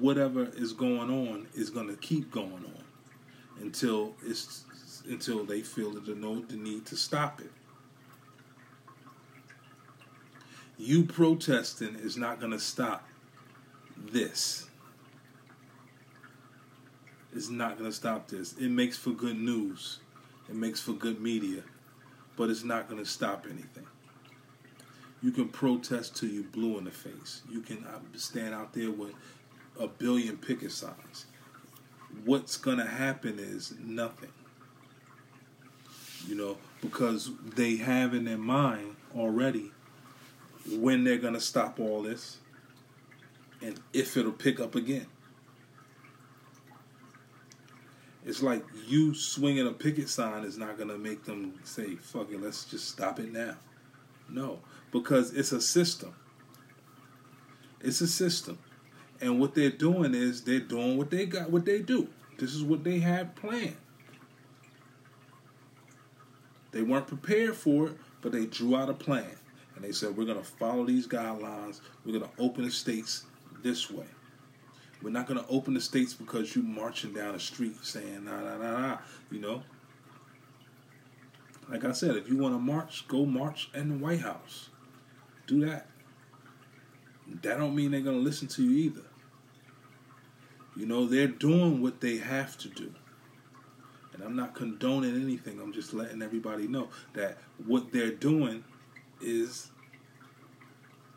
whatever 0.00 0.50
is 0.56 0.72
going 0.72 1.10
on 1.10 1.46
is 1.54 1.70
gonna 1.70 1.96
keep 1.96 2.30
going 2.30 2.52
on 2.52 2.84
until 3.60 4.14
it's 4.24 4.64
until 5.08 5.44
they 5.44 5.62
feel 5.62 5.92
the 5.92 6.00
the 6.00 6.56
need 6.56 6.86
to 6.86 6.96
stop 6.96 7.40
it. 7.40 7.50
You 10.78 11.04
protesting 11.04 11.96
is 11.96 12.16
not 12.16 12.40
gonna 12.40 12.58
stop 12.58 13.06
this. 13.96 14.68
It's 17.34 17.48
not 17.48 17.78
gonna 17.78 17.92
stop 17.92 18.28
this. 18.28 18.54
It 18.54 18.70
makes 18.70 18.96
for 18.96 19.10
good 19.10 19.38
news. 19.38 20.00
It 20.48 20.54
makes 20.54 20.80
for 20.80 20.92
good 20.92 21.20
media, 21.20 21.62
but 22.36 22.50
it's 22.50 22.64
not 22.64 22.88
gonna 22.88 23.04
stop 23.04 23.46
anything. 23.50 23.86
You 25.22 25.32
can 25.32 25.48
protest 25.48 26.16
till 26.16 26.28
you're 26.28 26.44
blue 26.44 26.78
in 26.78 26.84
the 26.84 26.90
face. 26.90 27.42
You 27.50 27.60
can 27.60 27.84
uh, 27.84 27.98
stand 28.16 28.54
out 28.54 28.72
there 28.72 28.90
with 28.90 29.12
a 29.78 29.88
billion 29.88 30.36
picket 30.36 30.72
signs. 30.72 31.26
What's 32.24 32.56
going 32.56 32.78
to 32.78 32.86
happen 32.86 33.38
is 33.38 33.74
nothing. 33.78 34.30
You 36.26 36.34
know, 36.34 36.56
because 36.80 37.30
they 37.54 37.76
have 37.76 38.14
in 38.14 38.24
their 38.24 38.38
mind 38.38 38.96
already 39.16 39.70
when 40.70 41.04
they're 41.04 41.18
going 41.18 41.34
to 41.34 41.40
stop 41.40 41.78
all 41.78 42.02
this 42.02 42.38
and 43.62 43.80
if 43.92 44.16
it'll 44.16 44.32
pick 44.32 44.60
up 44.60 44.74
again. 44.74 45.06
It's 48.24 48.42
like 48.42 48.64
you 48.86 49.14
swinging 49.14 49.68
a 49.68 49.72
picket 49.72 50.08
sign 50.08 50.42
is 50.42 50.58
not 50.58 50.76
going 50.76 50.88
to 50.88 50.98
make 50.98 51.24
them 51.24 51.60
say, 51.62 51.94
fuck 51.94 52.30
it, 52.32 52.42
let's 52.42 52.64
just 52.64 52.88
stop 52.88 53.20
it 53.20 53.32
now. 53.32 53.54
No, 54.28 54.58
because 54.90 55.32
it's 55.32 55.52
a 55.52 55.60
system. 55.60 56.12
It's 57.80 58.00
a 58.00 58.08
system. 58.08 58.58
And 59.20 59.38
what 59.38 59.54
they're 59.54 59.70
doing 59.70 60.12
is 60.12 60.42
they're 60.42 60.58
doing 60.58 60.96
what 60.96 61.10
they 61.10 61.26
got, 61.26 61.50
what 61.50 61.64
they 61.64 61.78
do. 61.78 62.08
This 62.36 62.52
is 62.52 62.64
what 62.64 62.82
they 62.82 62.98
have 62.98 63.36
planned. 63.36 63.76
They 66.76 66.82
weren't 66.82 67.06
prepared 67.06 67.56
for 67.56 67.86
it, 67.86 67.96
but 68.20 68.32
they 68.32 68.44
drew 68.44 68.76
out 68.76 68.90
a 68.90 68.92
plan. 68.92 69.34
And 69.74 69.82
they 69.82 69.92
said, 69.92 70.14
we're 70.14 70.26
going 70.26 70.36
to 70.36 70.44
follow 70.44 70.84
these 70.84 71.06
guidelines. 71.08 71.80
We're 72.04 72.18
going 72.18 72.30
to 72.30 72.38
open 72.38 72.64
the 72.64 72.70
states 72.70 73.24
this 73.62 73.90
way. 73.90 74.04
We're 75.02 75.08
not 75.08 75.26
going 75.26 75.40
to 75.40 75.48
open 75.48 75.72
the 75.72 75.80
states 75.80 76.12
because 76.12 76.54
you're 76.54 76.66
marching 76.66 77.14
down 77.14 77.32
the 77.32 77.40
street 77.40 77.76
saying, 77.82 78.26
nah, 78.26 78.42
nah, 78.42 78.58
nah, 78.58 78.78
nah, 78.78 78.98
you 79.30 79.40
know. 79.40 79.62
Like 81.70 81.86
I 81.86 81.92
said, 81.92 82.14
if 82.14 82.28
you 82.28 82.36
want 82.36 82.54
to 82.54 82.58
march, 82.58 83.08
go 83.08 83.24
march 83.24 83.70
in 83.72 83.88
the 83.88 83.94
White 83.96 84.20
House. 84.20 84.68
Do 85.46 85.64
that. 85.64 85.86
That 87.40 87.56
don't 87.56 87.74
mean 87.74 87.92
they're 87.92 88.02
going 88.02 88.18
to 88.18 88.22
listen 88.22 88.48
to 88.48 88.62
you 88.62 88.90
either. 88.90 89.06
You 90.76 90.84
know, 90.84 91.06
they're 91.06 91.26
doing 91.26 91.80
what 91.80 92.02
they 92.02 92.18
have 92.18 92.58
to 92.58 92.68
do. 92.68 92.92
And 94.16 94.24
I'm 94.24 94.34
not 94.34 94.54
condoning 94.54 95.14
anything. 95.14 95.60
I'm 95.60 95.74
just 95.74 95.92
letting 95.92 96.22
everybody 96.22 96.66
know 96.66 96.88
that 97.12 97.36
what 97.66 97.92
they're 97.92 98.12
doing 98.12 98.64
is 99.20 99.70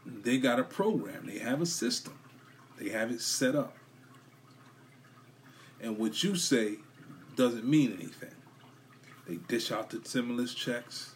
they 0.05 0.37
got 0.37 0.59
a 0.59 0.63
program. 0.63 1.25
They 1.25 1.39
have 1.39 1.61
a 1.61 1.65
system. 1.65 2.19
They 2.77 2.89
have 2.89 3.09
it 3.09 3.21
set 3.21 3.55
up. 3.55 3.77
And 5.81 5.97
what 5.97 6.23
you 6.23 6.35
say 6.35 6.75
doesn't 7.37 7.63
mean 7.63 7.93
anything. 7.93 8.35
They 9.27 9.35
dish 9.35 9.71
out 9.71 9.89
the 9.89 10.01
stimulus 10.03 10.53
checks. 10.53 11.15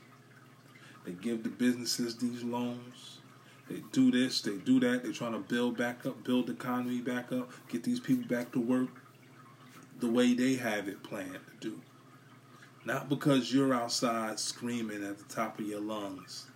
They 1.05 1.11
give 1.11 1.43
the 1.43 1.49
businesses 1.49 2.15
these 2.15 2.43
loans. 2.43 3.19
They 3.69 3.81
do 3.91 4.09
this, 4.09 4.41
they 4.41 4.55
do 4.57 4.79
that. 4.81 5.03
They're 5.03 5.11
trying 5.11 5.33
to 5.33 5.39
build 5.39 5.77
back 5.77 6.05
up, 6.05 6.23
build 6.23 6.47
the 6.47 6.53
economy 6.53 7.01
back 7.01 7.31
up, 7.33 7.51
get 7.69 7.83
these 7.83 7.99
people 7.99 8.27
back 8.27 8.51
to 8.53 8.59
work 8.59 9.02
the 10.03 10.11
way 10.11 10.33
they 10.33 10.55
have 10.55 10.89
it 10.89 11.01
planned 11.01 11.39
to 11.61 11.69
do. 11.69 11.79
Not 12.83 13.07
because 13.07 13.53
you're 13.53 13.73
outside 13.73 14.37
screaming 14.37 15.01
at 15.01 15.17
the 15.17 15.33
top 15.33 15.59
of 15.59 15.65
your 15.65 15.79
lungs. 15.79 16.47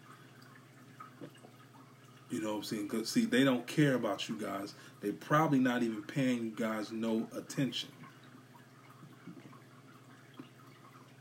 You 2.30 2.42
know 2.42 2.50
what 2.50 2.58
I'm 2.58 2.64
saying? 2.64 2.88
Because, 2.90 3.10
see, 3.10 3.24
they 3.24 3.46
don't 3.46 3.66
care 3.66 3.94
about 3.94 4.28
you 4.28 4.38
guys. 4.38 4.74
They're 5.00 5.14
probably 5.14 5.60
not 5.60 5.82
even 5.82 6.04
paying 6.04 6.44
you 6.44 6.54
guys 6.58 6.92
no 6.92 7.26
attention. 7.34 7.88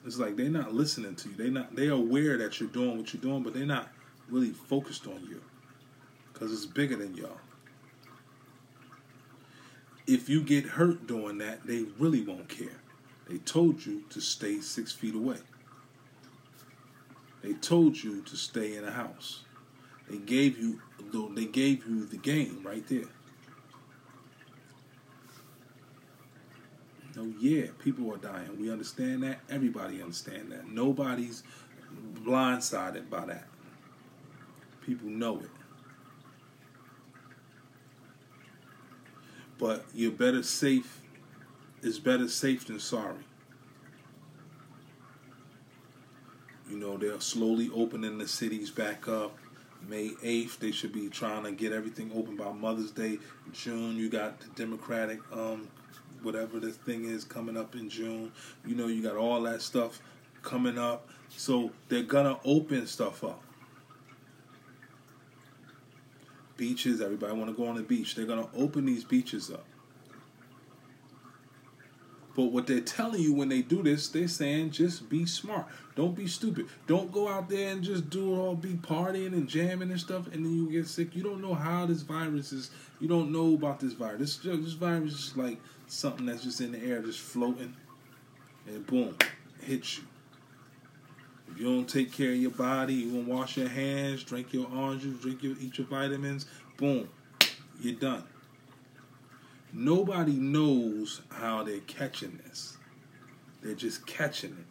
It's 0.04 0.18
like 0.18 0.34
they're 0.34 0.48
not 0.48 0.74
listening 0.74 1.14
to 1.14 1.28
you. 1.28 1.36
They 1.36 1.50
not 1.50 1.76
they're 1.76 1.92
aware 1.92 2.36
that 2.38 2.58
you're 2.58 2.68
doing 2.68 2.96
what 2.96 3.14
you're 3.14 3.22
doing, 3.22 3.44
but 3.44 3.54
they're 3.54 3.66
not 3.66 3.88
really 4.28 4.50
focused 4.50 5.06
on 5.06 5.24
you 5.28 5.40
because 6.32 6.52
it's 6.52 6.66
bigger 6.66 6.96
than 6.96 7.14
y'all. 7.14 7.38
If 10.06 10.28
you 10.28 10.40
get 10.42 10.64
hurt 10.64 11.06
doing 11.06 11.38
that, 11.38 11.66
they 11.66 11.84
really 11.98 12.22
won't 12.22 12.48
care. 12.48 12.80
They 13.28 13.38
told 13.38 13.84
you 13.84 14.04
to 14.10 14.20
stay 14.20 14.60
six 14.60 14.92
feet 14.92 15.14
away. 15.14 15.38
They 17.42 17.54
told 17.54 18.02
you 18.02 18.22
to 18.22 18.36
stay 18.36 18.76
in 18.76 18.84
a 18.84 18.90
house. 18.90 19.42
They 20.08 20.18
gave 20.18 20.58
you 20.58 20.80
they 21.34 21.46
gave 21.46 21.86
you 21.86 22.04
the 22.04 22.16
game 22.16 22.62
right 22.64 22.86
there. 22.88 23.08
No, 27.14 27.32
yeah, 27.40 27.66
people 27.78 28.12
are 28.12 28.18
dying. 28.18 28.60
We 28.60 28.70
understand 28.70 29.22
that. 29.22 29.40
Everybody 29.48 30.02
understand 30.02 30.52
that. 30.52 30.68
Nobody's 30.68 31.42
blindsided 32.22 33.08
by 33.08 33.24
that. 33.26 33.44
People 34.84 35.08
know 35.08 35.38
it. 35.38 35.50
But 39.58 39.84
you're 39.94 40.10
better 40.10 40.42
safe 40.42 41.00
is 41.82 41.98
better 41.98 42.28
safe 42.28 42.66
than 42.66 42.80
sorry. 42.80 43.24
You 46.68 46.78
know, 46.78 46.96
they're 46.96 47.20
slowly 47.20 47.70
opening 47.72 48.18
the 48.18 48.26
cities 48.26 48.70
back 48.70 49.08
up. 49.08 49.36
May 49.88 50.08
8th, 50.08 50.58
they 50.58 50.72
should 50.72 50.92
be 50.92 51.08
trying 51.08 51.44
to 51.44 51.52
get 51.52 51.72
everything 51.72 52.10
open 52.14 52.36
by 52.36 52.50
Mother's 52.52 52.90
Day. 52.90 53.18
June, 53.52 53.96
you 53.96 54.08
got 54.08 54.40
the 54.40 54.48
Democratic, 54.56 55.20
um, 55.32 55.68
whatever 56.22 56.58
this 56.58 56.76
thing 56.76 57.04
is 57.04 57.22
coming 57.22 57.56
up 57.56 57.76
in 57.76 57.88
June. 57.88 58.32
You 58.66 58.74
know, 58.74 58.88
you 58.88 59.00
got 59.00 59.16
all 59.16 59.42
that 59.42 59.62
stuff 59.62 60.00
coming 60.42 60.76
up. 60.76 61.08
So 61.28 61.70
they're 61.88 62.02
gonna 62.02 62.38
open 62.44 62.86
stuff 62.86 63.22
up. 63.22 63.42
Beaches, 66.56 67.00
everybody 67.00 67.34
want 67.34 67.50
to 67.50 67.56
go 67.56 67.68
on 67.68 67.76
the 67.76 67.82
beach. 67.82 68.14
They're 68.14 68.26
gonna 68.26 68.48
open 68.56 68.86
these 68.86 69.04
beaches 69.04 69.50
up. 69.50 69.64
But 72.36 72.52
what 72.52 72.66
they're 72.66 72.80
telling 72.80 73.22
you 73.22 73.32
when 73.32 73.48
they 73.48 73.62
do 73.62 73.82
this, 73.82 74.08
they're 74.08 74.28
saying 74.28 74.72
just 74.72 75.08
be 75.08 75.24
smart. 75.24 75.66
Don't 75.94 76.14
be 76.14 76.26
stupid. 76.26 76.66
Don't 76.86 77.10
go 77.10 77.28
out 77.28 77.48
there 77.48 77.70
and 77.70 77.82
just 77.82 78.10
do 78.10 78.34
it 78.34 78.38
all, 78.38 78.54
be 78.54 78.74
partying 78.74 79.32
and 79.32 79.48
jamming 79.48 79.90
and 79.90 79.98
stuff, 79.98 80.26
and 80.26 80.44
then 80.44 80.54
you 80.54 80.70
get 80.70 80.86
sick. 80.86 81.16
You 81.16 81.22
don't 81.22 81.40
know 81.40 81.54
how 81.54 81.86
this 81.86 82.02
virus 82.02 82.52
is. 82.52 82.70
You 83.00 83.08
don't 83.08 83.32
know 83.32 83.54
about 83.54 83.80
this 83.80 83.94
virus. 83.94 84.36
This, 84.36 84.58
this 84.60 84.74
virus 84.74 85.12
is 85.14 85.36
like 85.36 85.58
something 85.86 86.26
that's 86.26 86.42
just 86.42 86.60
in 86.60 86.72
the 86.72 86.82
air, 86.82 87.00
just 87.00 87.20
floating, 87.20 87.74
and 88.66 88.86
boom, 88.86 89.16
hits 89.62 89.96
you. 89.96 90.04
If 91.48 91.58
you 91.58 91.64
don't 91.66 91.88
take 91.88 92.12
care 92.12 92.30
of 92.30 92.36
your 92.36 92.50
body, 92.50 92.94
you 92.94 93.14
won't 93.14 93.28
wash 93.28 93.56
your 93.56 93.68
hands, 93.68 94.24
drink 94.24 94.52
your 94.52 94.68
orange 94.74 95.02
juice, 95.02 95.20
drink 95.20 95.42
your 95.42 95.54
eat 95.60 95.78
your 95.78 95.86
vitamins, 95.86 96.46
boom, 96.76 97.08
you're 97.80 97.94
done. 97.94 98.24
Nobody 99.72 100.32
knows 100.32 101.22
how 101.30 101.62
they're 101.62 101.80
catching 101.80 102.40
this. 102.46 102.78
They're 103.62 103.74
just 103.74 104.06
catching 104.06 104.52
it. 104.52 104.66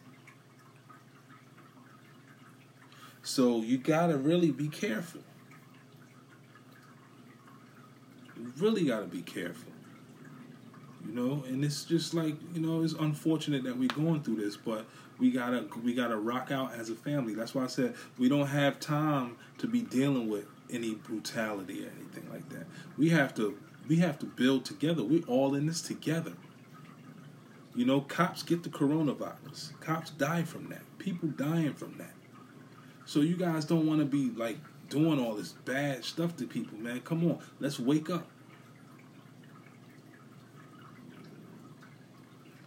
So 3.22 3.62
you 3.62 3.78
gotta 3.78 4.16
really 4.16 4.50
be 4.50 4.68
careful. 4.68 5.22
You 8.36 8.52
really 8.58 8.84
gotta 8.86 9.06
be 9.06 9.22
careful. 9.22 9.72
You 11.06 11.12
know, 11.14 11.44
and 11.46 11.64
it's 11.64 11.84
just 11.84 12.14
like 12.14 12.34
you 12.54 12.60
know, 12.60 12.82
it's 12.82 12.94
unfortunate 12.94 13.62
that 13.64 13.76
we're 13.76 13.88
going 13.88 14.22
through 14.22 14.36
this, 14.36 14.56
but 14.56 14.86
we 15.18 15.30
gotta 15.30 15.66
we 15.82 15.94
gotta 15.94 16.16
rock 16.16 16.50
out 16.50 16.74
as 16.74 16.90
a 16.90 16.94
family. 16.94 17.34
That's 17.34 17.54
why 17.54 17.64
I 17.64 17.68
said 17.68 17.94
we 18.18 18.28
don't 18.28 18.46
have 18.46 18.80
time 18.80 19.36
to 19.58 19.66
be 19.66 19.82
dealing 19.82 20.28
with 20.28 20.46
any 20.70 20.94
brutality 20.94 21.84
or 21.84 21.90
anything 22.00 22.28
like 22.30 22.48
that. 22.50 22.66
We 22.98 23.10
have 23.10 23.34
to 23.36 23.56
we 23.88 23.96
have 23.96 24.18
to 24.20 24.26
build 24.26 24.64
together. 24.64 25.04
We're 25.04 25.24
all 25.26 25.54
in 25.54 25.66
this 25.66 25.80
together. 25.80 26.32
You 27.74 27.84
know, 27.84 28.00
cops 28.00 28.42
get 28.42 28.62
the 28.62 28.70
coronavirus. 28.70 29.78
Cops 29.80 30.10
die 30.10 30.42
from 30.42 30.70
that. 30.70 30.82
People 30.98 31.28
dying 31.28 31.74
from 31.74 31.98
that. 31.98 32.14
So 33.04 33.20
you 33.20 33.36
guys 33.36 33.64
don't 33.64 33.86
want 33.86 34.00
to 34.00 34.06
be 34.06 34.30
like 34.30 34.58
doing 34.88 35.20
all 35.24 35.34
this 35.34 35.52
bad 35.52 36.04
stuff 36.04 36.36
to 36.36 36.46
people, 36.46 36.78
man. 36.78 37.00
Come 37.00 37.30
on, 37.30 37.38
let's 37.60 37.78
wake 37.78 38.10
up. 38.10 38.26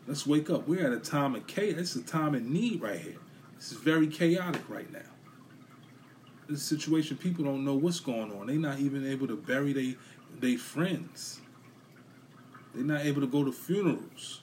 Let's 0.10 0.26
wake 0.26 0.50
up. 0.50 0.68
We're 0.68 0.88
at 0.88 0.92
a 0.92 1.00
time 1.00 1.36
of 1.36 1.46
chaos. 1.46 1.78
It's 1.78 1.96
a 1.96 2.02
time 2.02 2.34
of 2.34 2.42
need 2.42 2.82
right 2.82 3.00
here. 3.00 3.18
This 3.56 3.72
is 3.72 3.78
very 3.78 4.08
chaotic 4.08 4.68
right 4.68 4.92
now. 4.92 5.02
This 6.50 6.64
situation, 6.64 7.16
people 7.16 7.46
don't 7.46 7.64
know 7.64 7.76
what's 7.76 8.00
going 8.00 8.32
on. 8.32 8.48
They're 8.48 8.56
not 8.56 8.80
even 8.80 9.06
able 9.06 9.28
to 9.28 9.36
bury 9.36 9.72
their 9.72 9.94
they 10.40 10.56
friends. 10.56 11.42
They're 12.74 12.84
not 12.84 13.06
able 13.06 13.22
to 13.22 13.28
go 13.28 13.44
to 13.44 13.52
funerals. 13.52 14.42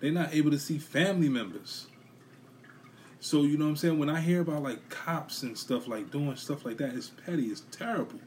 They're 0.00 0.10
not 0.10 0.32
able 0.32 0.52
to 0.52 0.58
see 0.58 0.78
family 0.78 1.28
members. 1.28 1.86
So 3.20 3.42
you 3.42 3.58
know 3.58 3.66
what 3.66 3.72
I'm 3.72 3.76
saying? 3.76 3.98
When 3.98 4.08
I 4.08 4.22
hear 4.22 4.40
about 4.40 4.62
like 4.62 4.88
cops 4.88 5.42
and 5.42 5.56
stuff 5.58 5.86
like 5.86 6.10
doing 6.10 6.34
stuff 6.36 6.64
like 6.64 6.78
that, 6.78 6.94
it's 6.94 7.10
petty, 7.10 7.48
it's 7.48 7.62
terrible. 7.70 8.20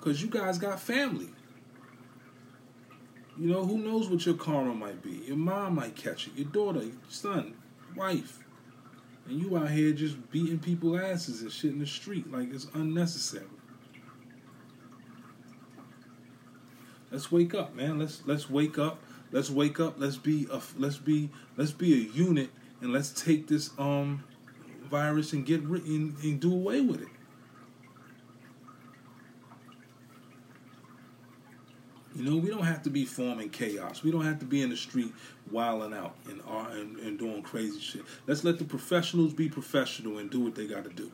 Cause 0.00 0.22
you 0.22 0.28
guys 0.28 0.58
got 0.58 0.78
family. 0.78 1.30
You 3.38 3.46
know, 3.46 3.64
who 3.64 3.78
knows 3.78 4.08
what 4.08 4.26
your 4.26 4.34
karma 4.34 4.74
might 4.74 5.00
be? 5.00 5.22
Your 5.26 5.36
mom 5.36 5.76
might 5.76 5.94
catch 5.94 6.26
it, 6.26 6.32
your 6.34 6.48
daughter, 6.48 6.82
your 6.82 6.92
son, 7.08 7.54
wife. 7.94 8.40
And 9.28 9.38
you 9.38 9.56
out 9.56 9.70
here 9.70 9.92
just 9.92 10.30
beating 10.32 10.58
people 10.58 10.98
asses 10.98 11.42
and 11.42 11.52
shit 11.52 11.70
in 11.70 11.78
the 11.78 11.86
street 11.86 12.32
like 12.32 12.52
it's 12.52 12.66
unnecessary. 12.74 13.46
Let's 17.12 17.30
wake 17.30 17.54
up, 17.54 17.74
man. 17.74 17.98
Let's 17.98 18.22
let's 18.26 18.50
wake 18.50 18.78
up. 18.78 19.02
Let's 19.30 19.50
wake 19.50 19.78
up. 19.78 19.94
Let's 19.98 20.16
be 20.16 20.46
a 20.50 20.60
let's 20.76 20.98
be 20.98 21.30
let's 21.56 21.72
be 21.72 21.92
a 21.92 22.12
unit 22.12 22.50
and 22.80 22.92
let's 22.92 23.10
take 23.10 23.46
this 23.46 23.70
um 23.78 24.24
virus 24.84 25.32
and 25.32 25.46
get 25.46 25.62
rid 25.62 25.84
and, 25.84 26.16
and 26.22 26.40
do 26.40 26.52
away 26.52 26.80
with 26.80 27.02
it. 27.02 27.08
You 32.18 32.24
know, 32.24 32.36
we 32.36 32.50
don't 32.50 32.64
have 32.64 32.82
to 32.82 32.90
be 32.90 33.04
forming 33.04 33.48
chaos. 33.48 34.02
We 34.02 34.10
don't 34.10 34.24
have 34.24 34.40
to 34.40 34.44
be 34.44 34.60
in 34.60 34.70
the 34.70 34.76
street 34.76 35.12
wilding 35.52 35.96
out 35.96 36.16
and, 36.28 36.40
uh, 36.50 36.66
and, 36.72 36.96
and 36.98 37.16
doing 37.16 37.42
crazy 37.42 37.78
shit. 37.78 38.02
Let's 38.26 38.42
let 38.42 38.58
the 38.58 38.64
professionals 38.64 39.32
be 39.32 39.48
professional 39.48 40.18
and 40.18 40.28
do 40.28 40.40
what 40.40 40.56
they 40.56 40.66
got 40.66 40.82
to 40.82 40.90
do. 40.90 41.12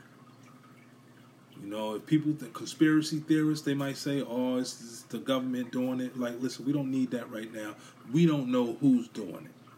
You 1.62 1.68
know, 1.68 1.96
if 1.96 2.06
people 2.06 2.32
think 2.32 2.54
conspiracy 2.54 3.18
theorists, 3.18 3.66
they 3.66 3.74
might 3.74 3.98
say, 3.98 4.22
"Oh, 4.22 4.56
it's, 4.56 4.80
it's 4.80 5.02
the 5.02 5.18
government 5.18 5.70
doing 5.72 6.00
it." 6.00 6.18
Like, 6.18 6.40
listen, 6.40 6.64
we 6.64 6.72
don't 6.72 6.90
need 6.90 7.10
that 7.10 7.30
right 7.30 7.52
now. 7.52 7.74
We 8.10 8.24
don't 8.24 8.48
know 8.48 8.78
who's 8.80 9.06
doing 9.08 9.44
it, 9.44 9.72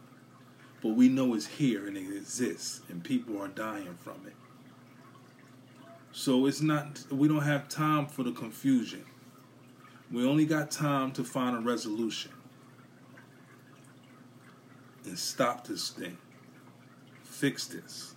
but 0.80 0.90
we 0.90 1.08
know 1.08 1.34
it's 1.34 1.46
here 1.46 1.88
and 1.88 1.96
it 1.96 2.16
exists, 2.16 2.82
and 2.88 3.02
people 3.02 3.42
are 3.42 3.48
dying 3.48 3.98
from 4.00 4.20
it. 4.26 4.34
So 6.12 6.46
it's 6.46 6.60
not. 6.60 7.02
We 7.10 7.26
don't 7.26 7.42
have 7.42 7.68
time 7.68 8.06
for 8.06 8.22
the 8.22 8.32
confusion. 8.32 9.04
We 10.10 10.24
only 10.24 10.46
got 10.46 10.70
time 10.70 11.12
to 11.12 11.24
find 11.24 11.56
a 11.56 11.60
resolution 11.60 12.30
and 15.04 15.18
stop 15.18 15.66
this 15.66 15.90
thing. 15.90 16.16
Fix 17.24 17.66
this. 17.66 18.14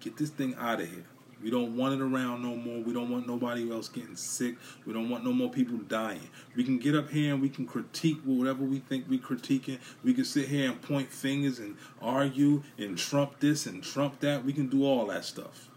Get 0.00 0.16
this 0.16 0.30
thing 0.30 0.54
out 0.58 0.80
of 0.80 0.88
here. 0.88 1.04
We 1.42 1.50
don't 1.50 1.76
want 1.76 1.94
it 1.94 2.00
around 2.00 2.42
no 2.42 2.56
more. 2.56 2.82
We 2.82 2.92
don't 2.92 3.10
want 3.10 3.28
nobody 3.28 3.70
else 3.70 3.88
getting 3.88 4.16
sick. 4.16 4.56
We 4.84 4.92
don't 4.92 5.08
want 5.08 5.24
no 5.24 5.32
more 5.32 5.50
people 5.50 5.76
dying. 5.76 6.28
We 6.56 6.64
can 6.64 6.78
get 6.78 6.96
up 6.96 7.10
here 7.10 7.32
and 7.32 7.40
we 7.40 7.48
can 7.48 7.64
critique 7.64 8.18
whatever 8.24 8.64
we 8.64 8.80
think 8.80 9.04
we're 9.08 9.20
critiquing. 9.20 9.78
We 10.02 10.14
can 10.14 10.24
sit 10.24 10.48
here 10.48 10.70
and 10.70 10.82
point 10.82 11.12
fingers 11.12 11.60
and 11.60 11.76
argue 12.02 12.64
and 12.76 12.98
trump 12.98 13.38
this 13.38 13.66
and 13.66 13.84
trump 13.84 14.18
that. 14.20 14.44
We 14.44 14.52
can 14.52 14.68
do 14.68 14.84
all 14.84 15.06
that 15.06 15.24
stuff. 15.24 15.68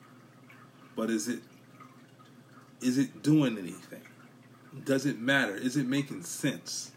But 0.96 1.12
is 1.12 1.28
it 1.28 1.42
is 2.82 2.98
it 2.98 3.22
doing 3.22 3.58
anything? 3.58 4.02
Does 4.86 5.06
it 5.06 5.20
matter? 5.20 5.56
Is 5.56 5.78
it 5.78 5.88
making 5.88 6.24
sense? 6.24 6.92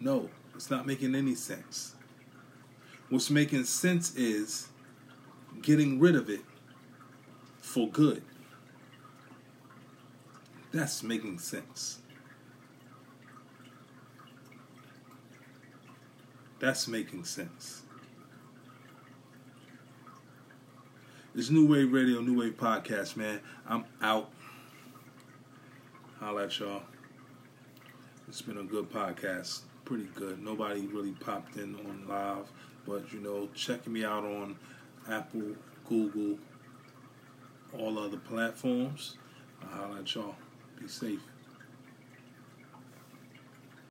No, 0.00 0.28
it's 0.54 0.70
not 0.70 0.86
making 0.86 1.14
any 1.14 1.34
sense. 1.34 1.94
What's 3.08 3.30
making 3.30 3.64
sense 3.64 4.14
is 4.16 4.68
getting 5.62 6.00
rid 6.00 6.16
of 6.16 6.28
it 6.28 6.40
for 7.60 7.88
good. 7.88 8.22
That's 10.72 11.02
making 11.02 11.38
sense. 11.38 11.98
That's 16.58 16.88
making 16.88 17.24
sense. 17.24 17.82
It's 21.36 21.50
New 21.50 21.66
Wave 21.66 21.92
Radio, 21.92 22.20
New 22.20 22.40
Wave 22.40 22.56
Podcast, 22.56 23.16
man. 23.16 23.40
I'm 23.68 23.84
out. 24.00 24.30
Holla 26.24 26.44
at 26.44 26.58
y'all. 26.58 26.80
It's 28.28 28.40
been 28.40 28.56
a 28.56 28.62
good 28.62 28.90
podcast. 28.90 29.60
Pretty 29.84 30.08
good. 30.14 30.42
Nobody 30.42 30.86
really 30.86 31.12
popped 31.12 31.56
in 31.56 31.74
on 31.74 32.06
live, 32.08 32.50
but 32.86 33.12
you 33.12 33.20
know, 33.20 33.50
checking 33.54 33.92
me 33.92 34.06
out 34.06 34.24
on 34.24 34.56
Apple, 35.06 35.54
Google, 35.86 36.38
all 37.78 37.98
other 37.98 38.16
platforms. 38.16 39.18
I'll 39.62 39.68
holla 39.68 39.98
at 39.98 40.14
y'all. 40.14 40.34
Be 40.80 40.88
safe. 40.88 41.20